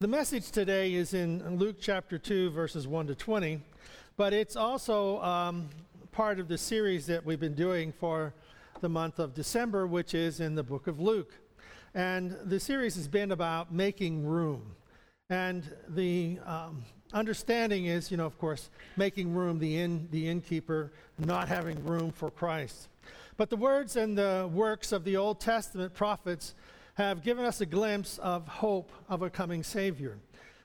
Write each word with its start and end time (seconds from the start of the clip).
The 0.00 0.06
message 0.06 0.52
today 0.52 0.94
is 0.94 1.12
in 1.12 1.56
Luke 1.56 1.78
chapter 1.80 2.18
2, 2.18 2.50
verses 2.50 2.86
1 2.86 3.08
to 3.08 3.16
20, 3.16 3.60
but 4.16 4.32
it's 4.32 4.54
also 4.54 5.20
um, 5.24 5.68
part 6.12 6.38
of 6.38 6.46
the 6.46 6.56
series 6.56 7.04
that 7.06 7.26
we've 7.26 7.40
been 7.40 7.56
doing 7.56 7.90
for 7.90 8.32
the 8.80 8.88
month 8.88 9.18
of 9.18 9.34
December, 9.34 9.88
which 9.88 10.14
is 10.14 10.38
in 10.38 10.54
the 10.54 10.62
book 10.62 10.86
of 10.86 11.00
Luke. 11.00 11.32
And 11.96 12.36
the 12.44 12.60
series 12.60 12.94
has 12.94 13.08
been 13.08 13.32
about 13.32 13.74
making 13.74 14.24
room. 14.24 14.76
And 15.30 15.68
the 15.88 16.38
um, 16.46 16.84
understanding 17.12 17.86
is, 17.86 18.08
you 18.08 18.18
know, 18.18 18.26
of 18.26 18.38
course, 18.38 18.70
making 18.96 19.34
room, 19.34 19.58
the, 19.58 19.80
inn, 19.80 20.06
the 20.12 20.28
innkeeper 20.28 20.92
not 21.18 21.48
having 21.48 21.84
room 21.84 22.12
for 22.12 22.30
Christ. 22.30 22.86
But 23.36 23.50
the 23.50 23.56
words 23.56 23.96
and 23.96 24.16
the 24.16 24.48
works 24.52 24.92
of 24.92 25.02
the 25.02 25.16
Old 25.16 25.40
Testament 25.40 25.92
prophets 25.92 26.54
have 26.98 27.22
given 27.22 27.44
us 27.44 27.60
a 27.60 27.66
glimpse 27.66 28.18
of 28.18 28.48
hope 28.48 28.90
of 29.08 29.22
a 29.22 29.30
coming 29.30 29.62
Savior. 29.62 30.18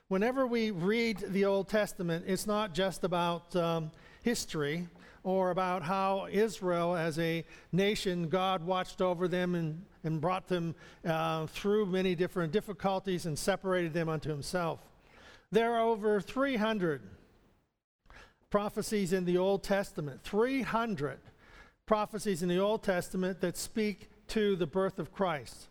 Whenever 0.08 0.48
we 0.48 0.72
read 0.72 1.18
the 1.28 1.44
Old 1.44 1.68
Testament, 1.68 2.24
it's 2.26 2.44
not 2.44 2.74
just 2.74 3.04
about 3.04 3.54
um, 3.54 3.92
history 4.24 4.88
or 5.22 5.52
about 5.52 5.84
how 5.84 6.26
Israel, 6.28 6.96
as 6.96 7.20
a 7.20 7.44
nation, 7.70 8.28
God 8.28 8.66
watched 8.66 9.00
over 9.00 9.28
them 9.28 9.54
and, 9.54 9.84
and 10.02 10.20
brought 10.20 10.48
them 10.48 10.74
uh, 11.06 11.46
through 11.46 11.86
many 11.86 12.16
different 12.16 12.52
difficulties 12.52 13.26
and 13.26 13.38
separated 13.38 13.94
them 13.94 14.08
unto 14.08 14.28
Himself. 14.28 14.80
There 15.52 15.72
are 15.74 15.82
over 15.82 16.20
300 16.20 17.00
prophecies 18.50 19.12
in 19.12 19.24
the 19.24 19.38
Old 19.38 19.62
Testament, 19.62 20.24
300 20.24 21.20
prophecies 21.86 22.42
in 22.42 22.48
the 22.48 22.58
Old 22.58 22.82
Testament 22.82 23.40
that 23.40 23.56
speak 23.56 24.10
to 24.28 24.56
the 24.56 24.66
birth 24.66 24.98
of 24.98 25.12
Christ. 25.12 25.68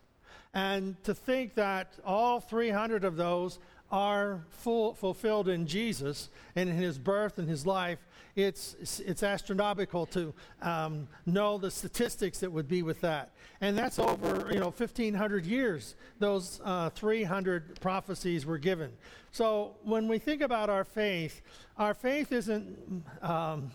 And 0.53 1.01
to 1.03 1.13
think 1.13 1.55
that 1.55 1.93
all 2.05 2.39
300 2.39 3.03
of 3.03 3.15
those 3.15 3.59
are 3.91 4.43
full, 4.49 4.93
fulfilled 4.93 5.47
in 5.47 5.67
Jesus 5.67 6.29
and 6.55 6.69
in 6.69 6.75
his 6.75 6.97
birth 6.97 7.37
and 7.37 7.47
his 7.47 7.65
life, 7.65 7.99
it's, 8.35 8.75
it's 8.99 9.21
astronomical 9.21 10.07
to 10.07 10.33
um, 10.61 11.07
know 11.27 11.57
the 11.59 11.69
statistics 11.69 12.39
that 12.39 12.51
would 12.51 12.67
be 12.67 12.81
with 12.81 13.01
that. 13.01 13.31
And 13.61 13.77
that's 13.77 13.99
over, 13.99 14.51
you 14.51 14.59
know, 14.59 14.73
1,500 14.75 15.45
years 15.45 15.95
those 16.19 16.59
uh, 16.63 16.89
300 16.91 17.79
prophecies 17.79 18.45
were 18.45 18.57
given. 18.57 18.91
So 19.31 19.75
when 19.83 20.07
we 20.07 20.17
think 20.17 20.41
about 20.41 20.69
our 20.69 20.83
faith, 20.83 21.41
our 21.77 21.93
faith 21.93 22.31
isn't. 22.31 23.03
Um, 23.21 23.71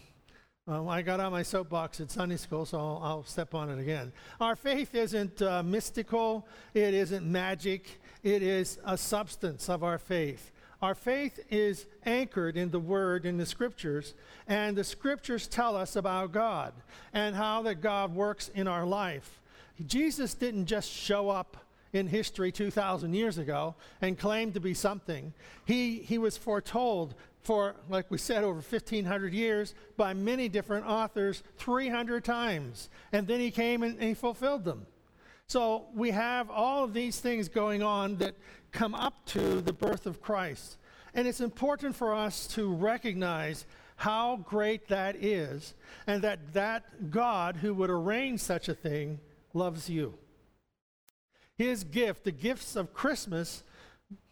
well, 0.68 0.90
I 0.90 1.00
got 1.00 1.18
on 1.18 1.32
my 1.32 1.42
soapbox 1.42 1.98
at 1.98 2.10
Sunday 2.10 2.36
school, 2.36 2.66
so 2.66 2.78
I'll, 2.78 3.00
I'll 3.02 3.24
step 3.24 3.54
on 3.54 3.70
it 3.70 3.80
again. 3.80 4.12
Our 4.38 4.54
faith 4.54 4.94
isn't 4.94 5.40
uh, 5.40 5.62
mystical, 5.62 6.46
it 6.74 6.92
isn't 6.92 7.24
magic, 7.24 7.98
it 8.22 8.42
is 8.42 8.78
a 8.84 8.98
substance 8.98 9.70
of 9.70 9.82
our 9.82 9.96
faith. 9.96 10.50
Our 10.82 10.94
faith 10.94 11.40
is 11.50 11.86
anchored 12.04 12.58
in 12.58 12.70
the 12.70 12.78
Word, 12.78 13.24
in 13.24 13.38
the 13.38 13.46
Scriptures, 13.46 14.12
and 14.46 14.76
the 14.76 14.84
Scriptures 14.84 15.48
tell 15.48 15.74
us 15.74 15.96
about 15.96 16.32
God 16.32 16.74
and 17.14 17.34
how 17.34 17.62
that 17.62 17.80
God 17.80 18.14
works 18.14 18.50
in 18.54 18.68
our 18.68 18.84
life. 18.84 19.40
Jesus 19.86 20.34
didn't 20.34 20.66
just 20.66 20.90
show 20.90 21.30
up 21.30 21.56
in 21.92 22.06
history 22.06 22.52
2,000 22.52 23.14
years 23.14 23.38
ago 23.38 23.74
and 24.02 24.18
claim 24.18 24.52
to 24.52 24.60
be 24.60 24.74
something. 24.74 25.32
He, 25.64 26.00
he 26.00 26.18
was 26.18 26.36
foretold 26.36 27.14
for, 27.48 27.76
like 27.88 28.10
we 28.10 28.18
said, 28.18 28.44
over 28.44 28.60
1,500 28.60 29.32
years 29.32 29.74
by 29.96 30.12
many 30.12 30.50
different 30.50 30.84
authors 30.84 31.42
300 31.56 32.22
times. 32.22 32.90
And 33.10 33.26
then 33.26 33.40
he 33.40 33.50
came 33.50 33.82
and, 33.82 33.94
and 33.94 34.02
he 34.02 34.12
fulfilled 34.12 34.66
them. 34.66 34.84
So 35.46 35.86
we 35.94 36.10
have 36.10 36.50
all 36.50 36.84
of 36.84 36.92
these 36.92 37.20
things 37.20 37.48
going 37.48 37.82
on 37.82 38.16
that 38.16 38.34
come 38.70 38.94
up 38.94 39.24
to 39.28 39.62
the 39.62 39.72
birth 39.72 40.04
of 40.04 40.20
Christ. 40.20 40.76
And 41.14 41.26
it's 41.26 41.40
important 41.40 41.96
for 41.96 42.12
us 42.12 42.46
to 42.48 42.70
recognize 42.70 43.64
how 43.96 44.44
great 44.44 44.88
that 44.88 45.16
is 45.16 45.72
and 46.06 46.20
that 46.20 46.52
that 46.52 47.10
God 47.10 47.56
who 47.56 47.72
would 47.72 47.88
arrange 47.88 48.40
such 48.40 48.68
a 48.68 48.74
thing 48.74 49.20
loves 49.54 49.88
you. 49.88 50.18
His 51.56 51.82
gift, 51.82 52.24
the 52.24 52.30
gifts 52.30 52.76
of 52.76 52.92
Christmas, 52.92 53.62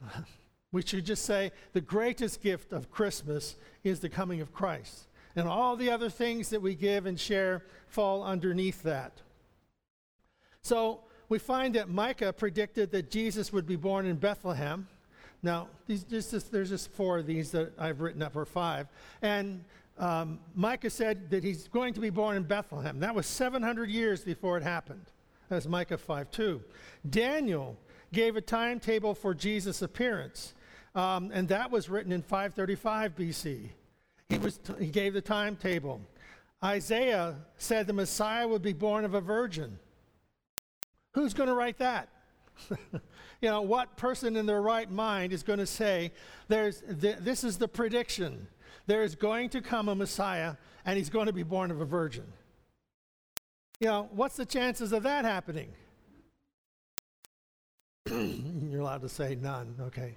we 0.77 0.83
should 0.83 1.07
just 1.07 1.25
say 1.25 1.53
the 1.73 1.81
greatest 1.81 2.43
gift 2.43 2.71
of 2.71 2.91
Christmas 2.91 3.57
is 3.83 4.01
the 4.01 4.11
coming 4.11 4.43
of 4.43 4.53
Christ. 4.53 5.07
And 5.35 5.49
all 5.49 5.75
the 5.75 5.91
other 5.91 6.11
things 6.11 6.51
that 6.51 6.61
we 6.61 6.75
give 6.75 7.07
and 7.07 7.19
share 7.19 7.65
fall 7.89 8.23
underneath 8.23 8.83
that. 8.83 9.23
So 10.61 11.01
we 11.31 11.39
find 11.39 11.75
that 11.77 11.89
Micah 11.89 12.31
predicted 12.31 12.91
that 12.91 13.11
Jesus 13.11 13.55
would 13.55 13.67
be 13.67 13.77
born 13.77 14.05
in 14.05 14.17
Bethlehem. 14.17 14.87
Now, 15.43 15.69
these, 15.87 16.05
just, 16.05 16.53
there's 16.53 16.69
just 16.69 16.91
four 16.91 17.17
of 17.17 17.27
these 17.27 17.53
that 17.53 17.73
I've 17.79 18.03
written 18.03 18.21
up, 18.21 18.37
or 18.37 18.45
five. 18.45 18.87
And 19.23 19.65
um, 19.97 20.41
Micah 20.55 20.91
said 20.91 21.31
that 21.31 21.43
he's 21.43 21.69
going 21.69 21.95
to 21.95 22.01
be 22.01 22.11
born 22.11 22.37
in 22.37 22.43
Bethlehem. 22.43 23.01
That 23.01 23.15
was 23.15 23.27
700 23.27 23.89
years 23.89 24.25
before 24.25 24.59
it 24.59 24.63
happened. 24.63 25.07
That's 25.49 25.67
Micah 25.67 25.97
5 25.97 26.31
2. 26.31 26.63
Daniel 27.09 27.79
gave 28.13 28.37
a 28.37 28.43
timetable 28.43 29.15
for 29.15 29.33
Jesus' 29.33 29.81
appearance. 29.81 30.53
Um, 30.97 31.31
and 31.35 31.47
that 31.49 31.71
was 31.71 31.91
written 31.91 32.11
in 32.11 32.23
535 32.23 33.15
BC. 33.15 33.69
He, 34.31 34.39
was 34.39 34.57
t- 34.57 34.73
he 34.81 34.87
gave 34.87 35.13
the 35.13 35.21
timetable. 35.21 36.01
Isaiah 36.65 37.37
said 37.59 37.87
the 37.87 37.93
Messiah 37.93 38.49
would 38.49 38.63
be 38.63 38.73
born 38.73 39.05
of 39.05 39.13
a 39.13 39.21
virgin. 39.21 39.79
Who's 41.13 41.35
going 41.35 41.51
to 41.51 41.55
write 41.55 41.79
that? 41.79 42.09
you 42.71 42.79
know, 43.43 43.61
what 43.61 43.99
person 43.99 44.37
in 44.37 44.47
their 44.47 44.63
right 44.63 44.91
mind 44.91 45.35
is 45.35 45.43
going 45.43 45.59
to 45.59 45.67
say, 45.67 46.13
there's 46.49 46.83
th- 47.01 47.19
this 47.21 47.45
is 47.45 47.59
the 47.59 47.69
prediction. 47.69 48.49
There 48.87 49.03
is 49.03 49.15
going 49.15 49.51
to 49.51 49.61
come 49.61 49.91
a 49.91 49.95
Messiah, 49.95 50.55
and 50.87 50.97
he's 50.97 51.11
going 51.11 51.27
to 51.27 51.33
be 51.33 51.43
born 51.43 51.71
of 51.71 51.83
a 51.83 51.85
virgin. 51.85 52.25
You 53.81 53.89
know, 53.89 54.09
what's 54.13 54.37
the 54.37 54.47
chances 54.47 54.93
of 54.93 55.03
that 55.03 55.27
happening? 55.27 55.69
You're 58.11 58.81
allowed 58.81 59.03
to 59.03 59.11
say 59.11 59.35
none, 59.35 59.75
okay. 59.83 60.15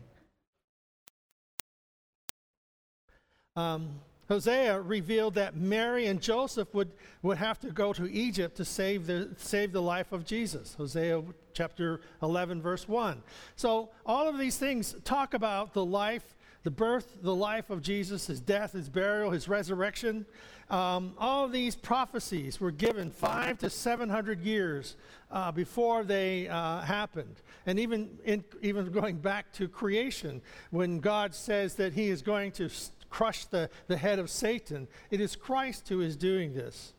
Um, 3.59 3.89
Hosea 4.29 4.79
revealed 4.79 5.33
that 5.33 5.55
Mary 5.55 6.05
and 6.05 6.21
Joseph 6.21 6.73
would, 6.73 6.91
would 7.23 7.37
have 7.37 7.59
to 7.61 7.71
go 7.71 7.91
to 7.93 8.09
Egypt 8.11 8.55
to 8.57 8.65
save 8.65 9.07
the, 9.07 9.29
save 9.37 9.71
the 9.71 9.81
life 9.81 10.11
of 10.11 10.23
Jesus. 10.23 10.75
Hosea 10.75 11.23
chapter 11.53 12.01
11, 12.21 12.61
verse 12.61 12.87
1. 12.87 13.23
So, 13.55 13.89
all 14.05 14.29
of 14.29 14.37
these 14.37 14.57
things 14.57 14.95
talk 15.03 15.33
about 15.33 15.73
the 15.73 15.83
life, 15.83 16.35
the 16.63 16.71
birth, 16.71 17.17
the 17.23 17.33
life 17.33 17.71
of 17.71 17.81
Jesus, 17.81 18.27
his 18.27 18.39
death, 18.39 18.73
his 18.73 18.87
burial, 18.87 19.31
his 19.31 19.47
resurrection. 19.47 20.27
Um, 20.69 21.15
all 21.17 21.45
of 21.45 21.51
these 21.51 21.75
prophecies 21.75 22.59
were 22.59 22.69
given 22.69 23.09
five 23.09 23.57
to 23.59 23.69
700 23.71 24.41
years 24.41 24.95
uh, 25.31 25.51
before 25.51 26.03
they 26.03 26.47
uh, 26.47 26.81
happened. 26.81 27.41
And 27.65 27.79
even, 27.79 28.19
in, 28.23 28.43
even 28.61 28.91
going 28.91 29.17
back 29.17 29.51
to 29.53 29.67
creation, 29.67 30.43
when 30.69 30.99
God 30.99 31.33
says 31.33 31.73
that 31.75 31.93
he 31.93 32.09
is 32.09 32.21
going 32.21 32.51
to 32.53 32.69
crush 33.09 33.45
the, 33.45 33.69
the 33.87 33.97
head 33.97 34.19
of 34.19 34.29
Satan. 34.29 34.87
It 35.11 35.21
is 35.21 35.35
Christ 35.35 35.89
who 35.89 36.01
is 36.01 36.15
doing 36.15 36.53
this. 36.53 36.93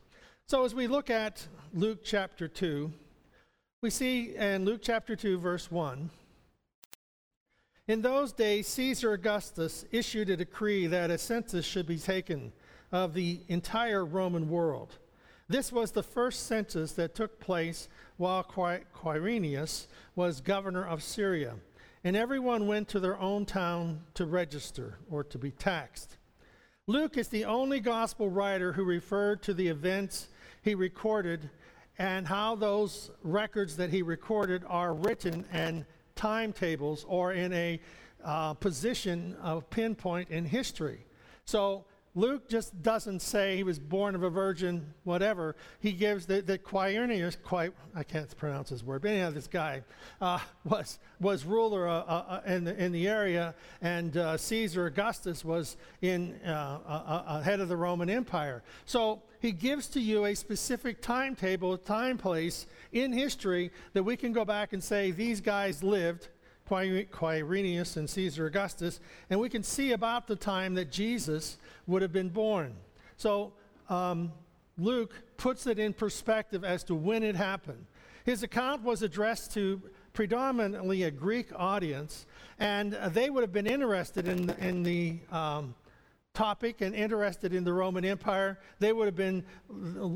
So 0.47 0.65
as 0.65 0.75
we 0.75 0.87
look 0.87 1.09
at 1.09 1.47
Luke 1.73 1.99
chapter 2.03 2.47
2, 2.47 2.91
we 3.81 3.89
see 3.89 4.35
in 4.35 4.65
Luke 4.65 4.81
chapter 4.83 5.15
2, 5.15 5.39
verse 5.39 5.71
1 5.71 6.09
In 7.87 8.01
those 8.01 8.33
days, 8.33 8.67
Caesar 8.67 9.13
Augustus 9.13 9.85
issued 9.91 10.29
a 10.29 10.37
decree 10.37 10.87
that 10.87 11.09
a 11.09 11.17
census 11.17 11.65
should 11.65 11.87
be 11.87 11.97
taken 11.97 12.51
of 12.91 13.13
the 13.13 13.41
entire 13.47 14.05
Roman 14.05 14.49
world. 14.49 14.97
This 15.47 15.71
was 15.71 15.91
the 15.91 16.03
first 16.03 16.47
census 16.47 16.93
that 16.93 17.15
took 17.15 17.39
place 17.39 17.89
while 18.17 18.43
Quirinius 18.43 19.87
was 20.15 20.41
governor 20.41 20.85
of 20.85 21.03
Syria 21.03 21.55
and 22.03 22.15
everyone 22.15 22.67
went 22.67 22.87
to 22.89 22.99
their 22.99 23.19
own 23.19 23.45
town 23.45 24.01
to 24.15 24.25
register 24.25 24.97
or 25.09 25.23
to 25.23 25.37
be 25.37 25.51
taxed. 25.51 26.17
Luke 26.87 27.17
is 27.17 27.27
the 27.27 27.45
only 27.45 27.79
gospel 27.79 28.29
writer 28.29 28.73
who 28.73 28.83
referred 28.83 29.43
to 29.43 29.53
the 29.53 29.67
events 29.67 30.27
he 30.63 30.75
recorded 30.75 31.49
and 31.97 32.27
how 32.27 32.55
those 32.55 33.11
records 33.23 33.77
that 33.77 33.91
he 33.91 34.01
recorded 34.01 34.63
are 34.67 34.93
written 34.93 35.45
in 35.53 35.85
timetables 36.15 37.05
or 37.07 37.33
in 37.33 37.53
a 37.53 37.79
uh, 38.23 38.53
position 38.55 39.35
of 39.41 39.69
pinpoint 39.69 40.29
in 40.29 40.45
history. 40.45 41.05
So 41.45 41.85
Luke 42.13 42.49
just 42.49 42.81
doesn't 42.83 43.21
say 43.21 43.55
he 43.55 43.63
was 43.63 43.79
born 43.79 44.15
of 44.15 44.23
a 44.23 44.29
virgin, 44.29 44.93
whatever. 45.05 45.55
He 45.79 45.93
gives 45.93 46.25
that 46.25 46.45
the 46.45 46.57
Quirinius, 46.57 47.37
quite, 47.41 47.71
I 47.95 48.03
can't 48.03 48.35
pronounce 48.37 48.69
his 48.69 48.83
word, 48.83 49.01
but 49.01 49.11
anyhow, 49.11 49.29
this 49.29 49.47
guy 49.47 49.83
uh, 50.19 50.39
was, 50.65 50.99
was 51.21 51.45
ruler 51.45 51.87
uh, 51.87 51.99
uh, 51.99 52.23
uh, 52.27 52.41
in, 52.45 52.65
the, 52.65 52.83
in 52.83 52.91
the 52.91 53.07
area, 53.07 53.55
and 53.81 54.17
uh, 54.17 54.35
Caesar 54.35 54.87
Augustus 54.87 55.45
was 55.45 55.77
in 56.01 56.33
uh, 56.41 57.41
head 57.41 57.61
of 57.61 57.69
the 57.69 57.77
Roman 57.77 58.09
Empire. 58.09 58.61
So 58.85 59.21
he 59.39 59.53
gives 59.53 59.87
to 59.87 60.01
you 60.01 60.25
a 60.25 60.35
specific 60.35 61.01
timetable, 61.01 61.77
time 61.77 62.17
place 62.17 62.67
in 62.91 63.13
history 63.13 63.71
that 63.93 64.03
we 64.03 64.17
can 64.17 64.33
go 64.33 64.43
back 64.43 64.73
and 64.73 64.83
say 64.83 65.11
these 65.11 65.39
guys 65.39 65.81
lived 65.81 66.27
Quirinius 66.71 67.97
and 67.97 68.09
Caesar 68.09 68.45
Augustus, 68.45 68.99
and 69.29 69.39
we 69.39 69.49
can 69.49 69.63
see 69.63 69.91
about 69.91 70.27
the 70.27 70.35
time 70.35 70.73
that 70.75 70.91
Jesus 70.91 71.57
would 71.85 72.01
have 72.01 72.13
been 72.13 72.29
born. 72.29 72.73
So 73.17 73.53
um, 73.89 74.31
Luke 74.77 75.13
puts 75.37 75.67
it 75.67 75.77
in 75.79 75.93
perspective 75.93 76.63
as 76.63 76.83
to 76.85 76.95
when 76.95 77.23
it 77.23 77.35
happened. 77.35 77.85
His 78.23 78.43
account 78.43 78.83
was 78.83 79.01
addressed 79.01 79.53
to 79.53 79.81
predominantly 80.13 81.03
a 81.03 81.11
Greek 81.11 81.47
audience, 81.55 82.25
and 82.59 82.93
they 83.09 83.29
would 83.29 83.41
have 83.41 83.53
been 83.53 83.67
interested 83.67 84.27
in, 84.27 84.49
in 84.51 84.83
the 84.83 85.19
um, 85.31 85.75
topic 86.33 86.81
and 86.81 86.95
interested 86.95 87.53
in 87.53 87.63
the 87.63 87.73
Roman 87.73 88.05
Empire. 88.05 88.59
They 88.79 88.93
would 88.93 89.05
have 89.05 89.15
been 89.15 89.43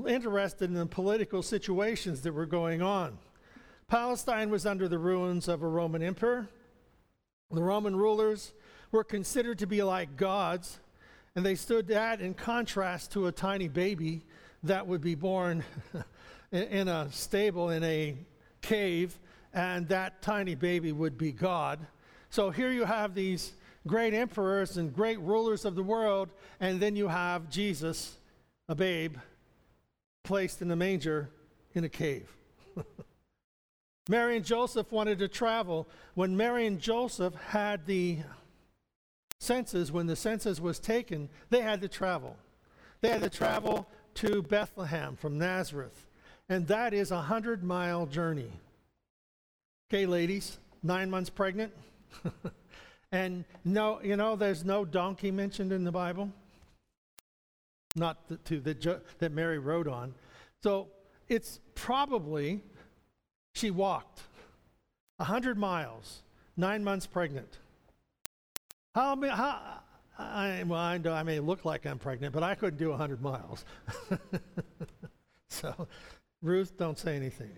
interested 0.07 0.69
in 0.69 0.75
the 0.75 0.85
political 0.85 1.41
situations 1.41 2.21
that 2.21 2.33
were 2.33 2.45
going 2.45 2.81
on. 2.81 3.17
Palestine 3.87 4.49
was 4.49 4.65
under 4.65 4.87
the 4.87 4.97
ruins 4.97 5.47
of 5.47 5.61
a 5.61 5.67
Roman 5.67 6.01
emperor. 6.01 6.47
The 7.51 7.61
Roman 7.61 7.95
rulers 7.95 8.51
were 8.91 9.03
considered 9.03 9.59
to 9.59 9.67
be 9.67 9.83
like 9.83 10.17
gods, 10.17 10.79
and 11.35 11.45
they 11.45 11.55
stood 11.55 11.87
that 11.87 12.19
in 12.19 12.33
contrast 12.33 13.11
to 13.11 13.27
a 13.27 13.31
tiny 13.31 13.67
baby 13.67 14.25
that 14.63 14.87
would 14.87 15.01
be 15.01 15.13
born 15.13 15.63
in 16.51 16.87
a 16.87 17.11
stable 17.11 17.69
in 17.69 17.83
a 17.83 18.17
cave, 18.61 19.19
and 19.53 19.87
that 19.89 20.21
tiny 20.23 20.55
baby 20.55 20.91
would 20.91 21.17
be 21.17 21.31
God. 21.31 21.85
So 22.31 22.49
here 22.49 22.71
you 22.71 22.85
have 22.85 23.13
these 23.13 23.53
great 23.85 24.15
emperors 24.15 24.77
and 24.77 24.91
great 24.93 25.19
rulers 25.19 25.63
of 25.63 25.75
the 25.75 25.83
world, 25.83 26.29
and 26.59 26.79
then 26.79 26.95
you 26.95 27.07
have 27.07 27.49
Jesus, 27.51 28.17
a 28.67 28.73
babe, 28.73 29.17
placed 30.23 30.63
in 30.63 30.71
a 30.71 30.75
manger 30.75 31.29
in 31.75 31.83
a 31.83 31.89
cave. 31.89 32.35
Mary 34.07 34.35
and 34.35 34.45
Joseph 34.45 34.91
wanted 34.91 35.19
to 35.19 35.27
travel. 35.27 35.87
When 36.13 36.37
Mary 36.37 36.67
and 36.67 36.79
Joseph 36.79 37.33
had 37.35 37.85
the 37.85 38.19
census, 39.39 39.91
when 39.91 40.07
the 40.07 40.15
census 40.15 40.59
was 40.59 40.79
taken, 40.79 41.29
they 41.49 41.61
had 41.61 41.81
to 41.81 41.87
travel. 41.87 42.35
They 43.01 43.09
had 43.09 43.23
to 43.23 43.29
travel 43.29 43.87
to 44.15 44.41
Bethlehem 44.43 45.15
from 45.15 45.37
Nazareth. 45.37 46.07
And 46.49 46.67
that 46.67 46.93
is 46.93 47.11
a 47.11 47.21
hundred 47.21 47.63
mile 47.63 48.05
journey. 48.05 48.51
Okay, 49.89 50.05
ladies, 50.05 50.59
nine 50.83 51.09
months 51.09 51.29
pregnant. 51.29 51.73
and 53.11 53.43
no, 53.63 53.99
you 54.03 54.15
know, 54.15 54.35
there's 54.35 54.63
no 54.63 54.85
donkey 54.85 55.31
mentioned 55.31 55.71
in 55.71 55.83
the 55.83 55.91
Bible. 55.91 56.31
Not 57.95 58.27
the, 58.27 58.37
to 58.37 58.59
the, 58.59 59.01
that 59.19 59.31
Mary 59.31 59.57
rode 59.57 59.87
on. 59.87 60.13
So 60.61 60.87
it's 61.27 61.59
probably 61.73 62.61
she 63.55 63.71
walked 63.71 64.21
a 65.17 65.23
hundred 65.23 65.57
miles, 65.57 66.21
nine 66.57 66.83
months 66.83 67.07
pregnant. 67.07 67.57
How, 68.93 69.19
how 69.21 69.79
I, 70.19 70.63
well, 70.67 70.79
I, 70.79 70.95
I 70.95 71.23
may 71.23 71.39
look 71.39 71.65
like 71.65 71.85
I'm 71.85 71.97
pregnant, 71.97 72.33
but 72.33 72.43
I 72.43 72.55
couldn't 72.55 72.77
do 72.77 72.89
100 72.89 73.21
miles. 73.21 73.65
so, 75.49 75.87
Ruth, 76.41 76.77
don't 76.77 76.99
say 76.99 77.15
anything. 77.15 77.51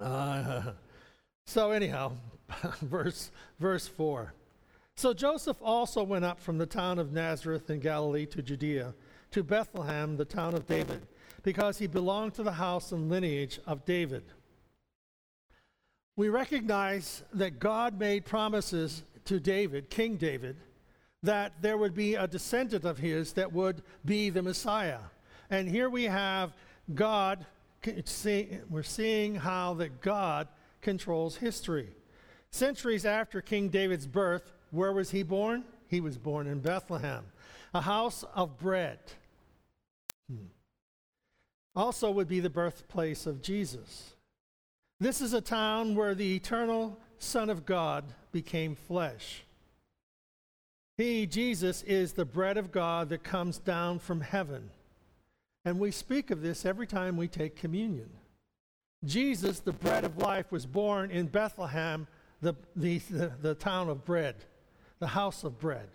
Uh, 0.00 0.62
so, 1.46 1.70
anyhow, 1.70 2.12
verse, 2.82 3.30
verse 3.58 3.86
4. 3.86 4.34
So 4.96 5.12
Joseph 5.12 5.58
also 5.62 6.02
went 6.02 6.24
up 6.24 6.40
from 6.40 6.58
the 6.58 6.66
town 6.66 6.98
of 6.98 7.12
Nazareth 7.12 7.68
in 7.68 7.80
Galilee 7.80 8.26
to 8.26 8.42
Judea, 8.42 8.94
to 9.30 9.42
Bethlehem, 9.42 10.16
the 10.16 10.24
town 10.24 10.54
of 10.54 10.66
David, 10.66 11.06
because 11.46 11.78
he 11.78 11.86
belonged 11.86 12.34
to 12.34 12.42
the 12.42 12.52
house 12.52 12.92
and 12.92 13.08
lineage 13.08 13.58
of 13.66 13.86
David 13.86 14.24
we 16.16 16.30
recognize 16.30 17.22
that 17.34 17.60
God 17.60 17.98
made 17.98 18.24
promises 18.24 19.04
to 19.26 19.38
David, 19.38 19.90
King 19.90 20.16
David, 20.16 20.56
that 21.22 21.52
there 21.60 21.76
would 21.76 21.94
be 21.94 22.14
a 22.14 22.26
descendant 22.26 22.84
of 22.84 22.98
his 22.98 23.34
that 23.34 23.52
would 23.52 23.82
be 24.04 24.30
the 24.30 24.42
Messiah. 24.42 25.00
And 25.50 25.68
here 25.68 25.90
we 25.90 26.04
have 26.04 26.54
God, 26.94 27.44
we're 27.84 28.82
seeing 28.82 29.34
how 29.34 29.74
that 29.74 30.00
God 30.00 30.48
controls 30.80 31.36
history. 31.36 31.90
Centuries 32.50 33.04
after 33.04 33.42
King 33.42 33.68
David's 33.68 34.06
birth, 34.06 34.52
where 34.70 34.92
was 34.92 35.10
he 35.10 35.22
born? 35.22 35.64
He 35.88 36.00
was 36.00 36.16
born 36.16 36.46
in 36.46 36.60
Bethlehem, 36.60 37.24
a 37.74 37.82
house 37.82 38.24
of 38.34 38.58
bread. 38.58 38.98
Hmm. 40.30 40.46
Also 41.76 42.10
would 42.10 42.26
be 42.26 42.40
the 42.40 42.50
birthplace 42.50 43.26
of 43.26 43.42
Jesus. 43.42 44.14
This 44.98 45.20
is 45.20 45.34
a 45.34 45.42
town 45.42 45.94
where 45.94 46.14
the 46.14 46.34
eternal 46.34 46.98
Son 47.18 47.50
of 47.50 47.66
God 47.66 48.04
became 48.32 48.74
flesh. 48.74 49.44
He, 50.96 51.26
Jesus, 51.26 51.82
is 51.82 52.14
the 52.14 52.24
bread 52.24 52.56
of 52.56 52.72
God 52.72 53.10
that 53.10 53.22
comes 53.22 53.58
down 53.58 53.98
from 53.98 54.22
heaven. 54.22 54.70
And 55.66 55.78
we 55.78 55.90
speak 55.90 56.30
of 56.30 56.40
this 56.40 56.64
every 56.64 56.86
time 56.86 57.18
we 57.18 57.28
take 57.28 57.56
communion. 57.56 58.08
Jesus, 59.04 59.60
the 59.60 59.72
bread 59.72 60.04
of 60.04 60.16
life, 60.16 60.50
was 60.50 60.64
born 60.64 61.10
in 61.10 61.26
Bethlehem, 61.26 62.06
the, 62.40 62.54
the, 62.74 62.98
the, 63.10 63.32
the 63.42 63.54
town 63.54 63.90
of 63.90 64.06
bread, 64.06 64.36
the 64.98 65.08
house 65.08 65.44
of 65.44 65.58
bread. 65.58 65.88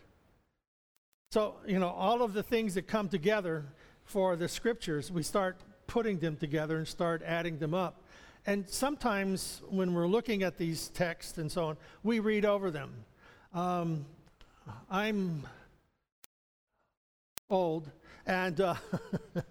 So, 1.32 1.56
you 1.66 1.80
know, 1.80 1.90
all 1.90 2.22
of 2.22 2.34
the 2.34 2.44
things 2.44 2.76
that 2.76 2.88
come 2.88 3.10
together 3.10 3.66
for 4.04 4.36
the 4.36 4.48
scriptures, 4.48 5.12
we 5.12 5.24
start 5.24 5.58
putting 5.92 6.20
them 6.20 6.38
together 6.38 6.78
and 6.78 6.88
start 6.88 7.22
adding 7.26 7.58
them 7.58 7.74
up. 7.74 8.02
And 8.46 8.68
sometimes 8.70 9.62
when 9.70 9.94
we're 9.94 10.08
looking 10.08 10.42
at 10.42 10.58
these 10.58 10.88
texts 10.88 11.38
and 11.38 11.52
so 11.52 11.66
on, 11.66 11.78
we 12.02 12.20
read 12.20 12.46
over 12.46 12.72
them. 12.72 12.94
Um, 13.54 14.06
I'm 14.90 15.44
old, 17.50 17.92
and 18.26 18.62
uh, 18.62 18.76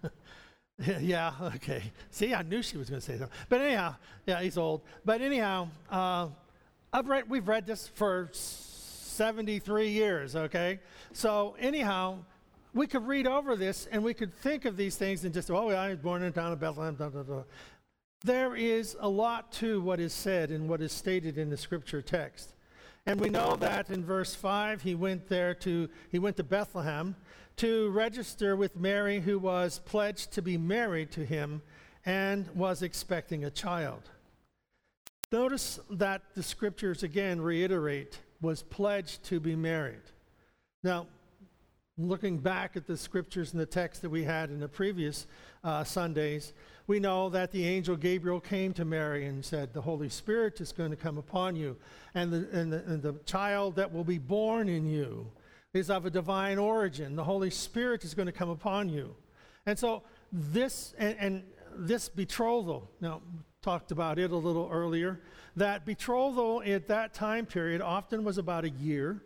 yeah, 1.01 1.35
okay. 1.57 1.83
See, 2.11 2.33
I 2.33 2.41
knew 2.41 2.63
she 2.63 2.79
was 2.79 2.89
going 2.89 3.03
to 3.03 3.07
say 3.07 3.19
that. 3.19 3.29
But 3.51 3.61
anyhow, 3.61 3.97
yeah, 4.27 4.41
he's 4.41 4.57
old. 4.57 4.81
But 5.05 5.21
anyhow, 5.21 5.69
uh, 5.91 6.29
I've 6.91 7.07
read, 7.07 7.29
we've 7.29 7.49
read 7.49 7.67
this 7.67 7.87
for 7.87 8.31
73 8.33 9.91
years, 9.91 10.35
okay? 10.35 10.81
So 11.13 11.55
anyhow, 11.61 12.21
we 12.75 12.87
could 12.87 13.07
read 13.07 13.27
over 13.27 13.57
this 13.57 13.89
and 13.91 14.03
we 14.03 14.15
could 14.15 14.35
think 14.35 14.65
of 14.65 14.77
these 14.77 14.97
things 14.97 15.25
and 15.25 15.35
just, 15.35 15.51
oh, 15.51 15.71
I 15.71 15.89
was 15.89 15.99
born 15.99 16.23
in 16.23 16.33
the 16.33 16.41
town 16.41 16.53
of 16.53 16.61
Bethlehem. 16.61 16.97
There 18.23 18.55
is 18.55 18.97
a 19.01 19.09
lot 19.09 19.51
to 19.55 19.81
what 19.81 19.99
is 19.99 20.13
said 20.13 20.51
and 20.51 20.69
what 20.69 20.81
is 20.81 20.93
stated 20.93 21.39
in 21.39 21.49
the 21.49 21.57
scripture 21.57 22.03
text. 22.03 22.55
And 23.07 23.19
we 23.19 23.31
know 23.31 23.57
that 23.57 23.91
in 23.91 24.05
verse 24.05 24.35
5 24.35 24.83
he 24.83 24.95
went 24.95 25.29
there 25.29 25.55
to 25.55 25.89
he 26.11 26.19
went 26.19 26.37
to 26.37 26.45
Bethlehem 26.45 27.17
to 27.57 27.91
register 27.91 28.57
with 28.57 28.77
Mary 28.77 29.21
who 29.21 29.39
was 29.39 29.81
pledged 29.81 30.33
to 30.33 30.43
be 30.43 30.59
married 30.59 31.11
to 31.13 31.25
him 31.25 31.63
and 32.05 32.49
was 32.55 32.83
expecting 32.83 33.45
a 33.45 33.51
child. 33.51 34.11
Notice 35.33 35.81
that 35.91 36.23
the 36.35 36.43
scriptures 36.43 37.03
again 37.03 37.41
reiterate 37.41 38.19
was 38.43 38.63
pledged 38.63 39.23
to 39.25 39.41
be 39.41 39.57
married. 39.57 40.03
Now, 40.83 41.07
looking 42.09 42.39
back 42.39 42.77
at 42.77 42.87
the 42.87 42.97
scriptures 42.97 43.53
and 43.53 43.61
the 43.61 43.67
text 43.67 44.03
that 44.03 44.11
we 44.11 44.25
had 44.25 44.51
in 44.51 44.61
the 44.61 44.69
previous 44.69 45.27
uh, 45.65 45.85
Sundays, 45.85 46.53
we 46.87 47.01
know 47.01 47.29
that 47.29 47.53
the 47.53 47.67
angel 47.67 47.97
Gabriel 47.97 48.41
came 48.41 48.73
to 48.75 48.85
Mary 48.85 49.27
and 49.27 49.45
said, 49.45 49.73
The 49.73 49.81
Holy 49.81 50.09
Spirit 50.09 50.61
is 50.61 50.73
going 50.73 50.91
to 50.91 50.97
come 50.97 51.19
upon 51.19 51.57
you, 51.57 51.77
and 52.15 52.33
the, 52.33 52.49
and 52.53 52.73
the, 52.73 52.79
and 52.85 53.03
the 53.03 53.15
child 53.25 53.77
that 53.77 53.93
will 53.93 54.05
be 54.05 54.19
born 54.19 54.69
in 54.69 54.87
you 54.87 55.31
is 55.73 55.91
of 55.91 56.07
a 56.07 56.11
divine 56.11 56.59
origin. 56.59 57.15
The 57.17 57.25
Holy 57.25 57.51
Spirit 57.51 58.05
is 58.05 58.15
going 58.15 58.27
to 58.27 58.33
come 58.33 58.51
upon 58.51 58.89
you. 58.89 59.15
And 59.67 59.79
so, 59.79 60.03
this 60.33 60.95
and, 60.99 61.17
and 61.19 61.43
this 61.77 62.09
betrothal, 62.09 62.91
now, 63.01 63.23
talked 63.63 63.93
about 63.93 64.19
it 64.19 64.31
a 64.31 64.37
little 64.37 64.69
earlier, 64.73 65.21
that 65.57 65.85
betrothal 65.85 66.63
at 66.65 66.89
that 66.89 67.15
time 67.15 67.47
period 67.47 67.81
often 67.81 68.25
was 68.25 68.39
about 68.39 68.65
a 68.65 68.71
year, 68.71 69.23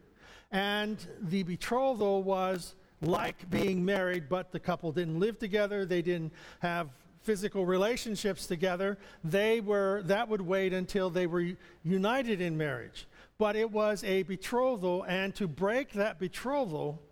and 0.55 1.05
the 1.21 1.43
betrothal 1.43 2.23
was 2.23 2.77
like 3.03 3.51
being 3.51 3.85
married, 3.85 4.29
but 4.29 4.53
the 4.53 4.61
couple 4.61 4.93
didn't 4.93 5.19
live 5.19 5.37
together, 5.37 5.85
they 5.85 6.01
didn't 6.01 6.33
have 6.61 6.91
physical 7.23 7.67
relationships 7.67 8.47
together, 8.47 8.97
they 9.25 9.61
were, 9.61 10.03
that 10.05 10.29
would 10.29 10.41
wait 10.41 10.73
until 10.73 11.11
they 11.11 11.27
were 11.27 11.45
united 11.83 12.41
in 12.41 12.57
marriage. 12.57 13.09
But 13.37 13.57
it 13.57 13.69
was 13.69 14.05
a 14.05 14.23
betrothal, 14.23 15.03
and 15.09 15.35
to 15.35 15.49
break 15.49 15.93
that 15.95 16.21
betrothal 16.21 17.03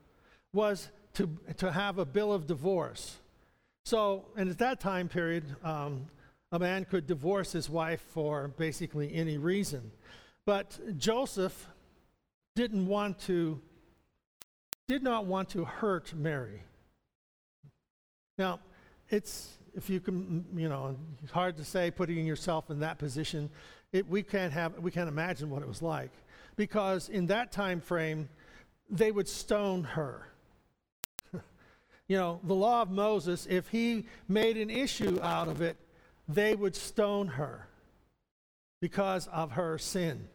was 0.52 0.88
to, 1.14 1.28
to 1.56 1.72
have 1.72 1.98
a 1.98 2.04
bill 2.04 2.32
of 2.32 2.46
divorce. 2.46 3.16
So, 3.84 4.26
and 4.36 4.48
at 4.50 4.58
that 4.58 4.78
time 4.78 5.08
period, 5.08 5.44
um, 5.64 6.06
a 6.52 6.60
man 6.60 6.84
could 6.84 7.08
divorce 7.08 7.50
his 7.50 7.68
wife 7.68 8.02
for 8.10 8.52
basically 8.56 9.12
any 9.12 9.36
reason. 9.36 9.90
But 10.46 10.78
Joseph 10.96 11.66
didn't 12.54 12.86
want 12.86 13.18
to, 13.20 13.60
did 14.88 15.02
not 15.02 15.26
want 15.26 15.50
to 15.50 15.64
hurt 15.64 16.12
Mary. 16.14 16.62
Now, 18.38 18.60
it's 19.08 19.58
if 19.74 19.88
you 19.88 20.00
can, 20.00 20.44
you 20.54 20.68
know, 20.68 20.96
it's 21.22 21.32
hard 21.32 21.56
to 21.56 21.64
say 21.64 21.90
putting 21.90 22.26
yourself 22.26 22.70
in 22.70 22.80
that 22.80 22.98
position. 22.98 23.48
It, 23.92 24.08
we 24.08 24.22
can't 24.22 24.52
have, 24.52 24.78
we 24.78 24.90
can't 24.90 25.08
imagine 25.08 25.50
what 25.50 25.62
it 25.62 25.68
was 25.68 25.82
like, 25.82 26.10
because 26.56 27.08
in 27.08 27.26
that 27.26 27.52
time 27.52 27.80
frame, 27.80 28.28
they 28.90 29.10
would 29.10 29.28
stone 29.28 29.84
her. 29.84 30.28
you 32.08 32.16
know, 32.16 32.40
the 32.44 32.54
law 32.54 32.82
of 32.82 32.90
Moses, 32.90 33.46
if 33.48 33.68
he 33.68 34.06
made 34.28 34.56
an 34.56 34.70
issue 34.70 35.18
out 35.22 35.48
of 35.48 35.62
it, 35.62 35.76
they 36.28 36.54
would 36.54 36.76
stone 36.76 37.28
her 37.28 37.68
because 38.80 39.26
of 39.28 39.52
her 39.52 39.78
sin. 39.78 40.28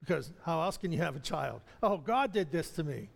Because 0.00 0.32
how 0.44 0.62
else 0.62 0.76
can 0.76 0.92
you 0.92 0.98
have 0.98 1.16
a 1.16 1.20
child? 1.20 1.60
Oh, 1.82 1.98
God 1.98 2.32
did 2.32 2.50
this 2.50 2.70
to 2.70 2.84
me. 2.84 3.10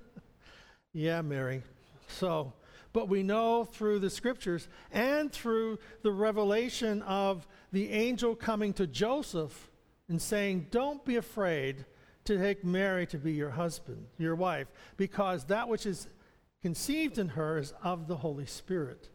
yeah, 0.92 1.22
Mary. 1.22 1.62
So, 2.08 2.52
but 2.92 3.08
we 3.08 3.22
know 3.22 3.64
through 3.64 4.00
the 4.00 4.10
scriptures 4.10 4.68
and 4.90 5.32
through 5.32 5.78
the 6.02 6.12
revelation 6.12 7.02
of 7.02 7.46
the 7.72 7.90
angel 7.90 8.34
coming 8.34 8.72
to 8.74 8.86
Joseph 8.86 9.70
and 10.08 10.20
saying, 10.20 10.66
Don't 10.70 11.04
be 11.04 11.16
afraid 11.16 11.86
to 12.24 12.38
take 12.38 12.64
Mary 12.64 13.06
to 13.06 13.18
be 13.18 13.32
your 13.32 13.50
husband, 13.50 14.06
your 14.18 14.34
wife, 14.34 14.68
because 14.96 15.46
that 15.46 15.68
which 15.68 15.86
is 15.86 16.06
conceived 16.60 17.18
in 17.18 17.28
her 17.28 17.58
is 17.58 17.72
of 17.82 18.06
the 18.06 18.16
Holy 18.16 18.46
Spirit. 18.46 19.08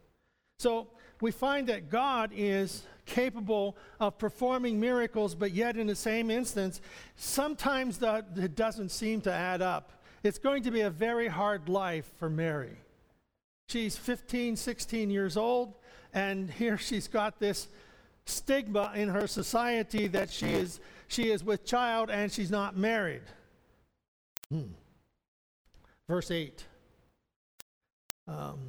So 0.59 0.87
we 1.21 1.31
find 1.31 1.67
that 1.67 1.89
God 1.89 2.31
is 2.35 2.83
capable 3.05 3.75
of 3.99 4.17
performing 4.17 4.79
miracles, 4.79 5.33
but 5.33 5.51
yet 5.51 5.77
in 5.77 5.87
the 5.87 5.95
same 5.95 6.29
instance, 6.29 6.81
sometimes 7.15 7.97
that 7.99 8.25
it 8.35 8.55
doesn't 8.55 8.89
seem 8.89 9.21
to 9.21 9.31
add 9.31 9.61
up. 9.61 9.93
It's 10.23 10.37
going 10.37 10.63
to 10.63 10.71
be 10.71 10.81
a 10.81 10.89
very 10.89 11.27
hard 11.27 11.69
life 11.69 12.11
for 12.17 12.29
Mary. 12.29 12.77
She's 13.69 13.97
15, 13.97 14.55
16 14.55 15.09
years 15.09 15.37
old, 15.37 15.73
and 16.13 16.49
here 16.51 16.77
she's 16.77 17.07
got 17.07 17.39
this 17.39 17.67
stigma 18.25 18.91
in 18.95 19.09
her 19.09 19.27
society 19.27 20.07
that 20.07 20.29
she 20.29 20.47
is, 20.47 20.79
she 21.07 21.31
is 21.31 21.43
with 21.43 21.65
child 21.65 22.09
and 22.09 22.31
she's 22.31 22.51
not 22.51 22.77
married. 22.77 23.21
Hmm. 24.51 24.63
Verse 26.07 26.31
8. 26.31 26.63
Um, 28.27 28.59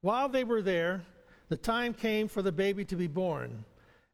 while 0.00 0.28
they 0.28 0.44
were 0.44 0.62
there, 0.62 1.02
the 1.48 1.56
time 1.56 1.94
came 1.94 2.28
for 2.28 2.42
the 2.42 2.52
baby 2.52 2.84
to 2.86 2.96
be 2.96 3.06
born, 3.06 3.64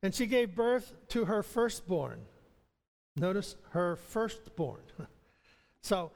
and 0.02 0.14
she 0.14 0.26
gave 0.26 0.54
birth 0.54 0.92
to 1.08 1.24
her 1.24 1.42
firstborn. 1.42 2.20
Notice 3.16 3.56
her 3.70 3.96
firstborn. 3.96 4.82
so, 5.82 6.10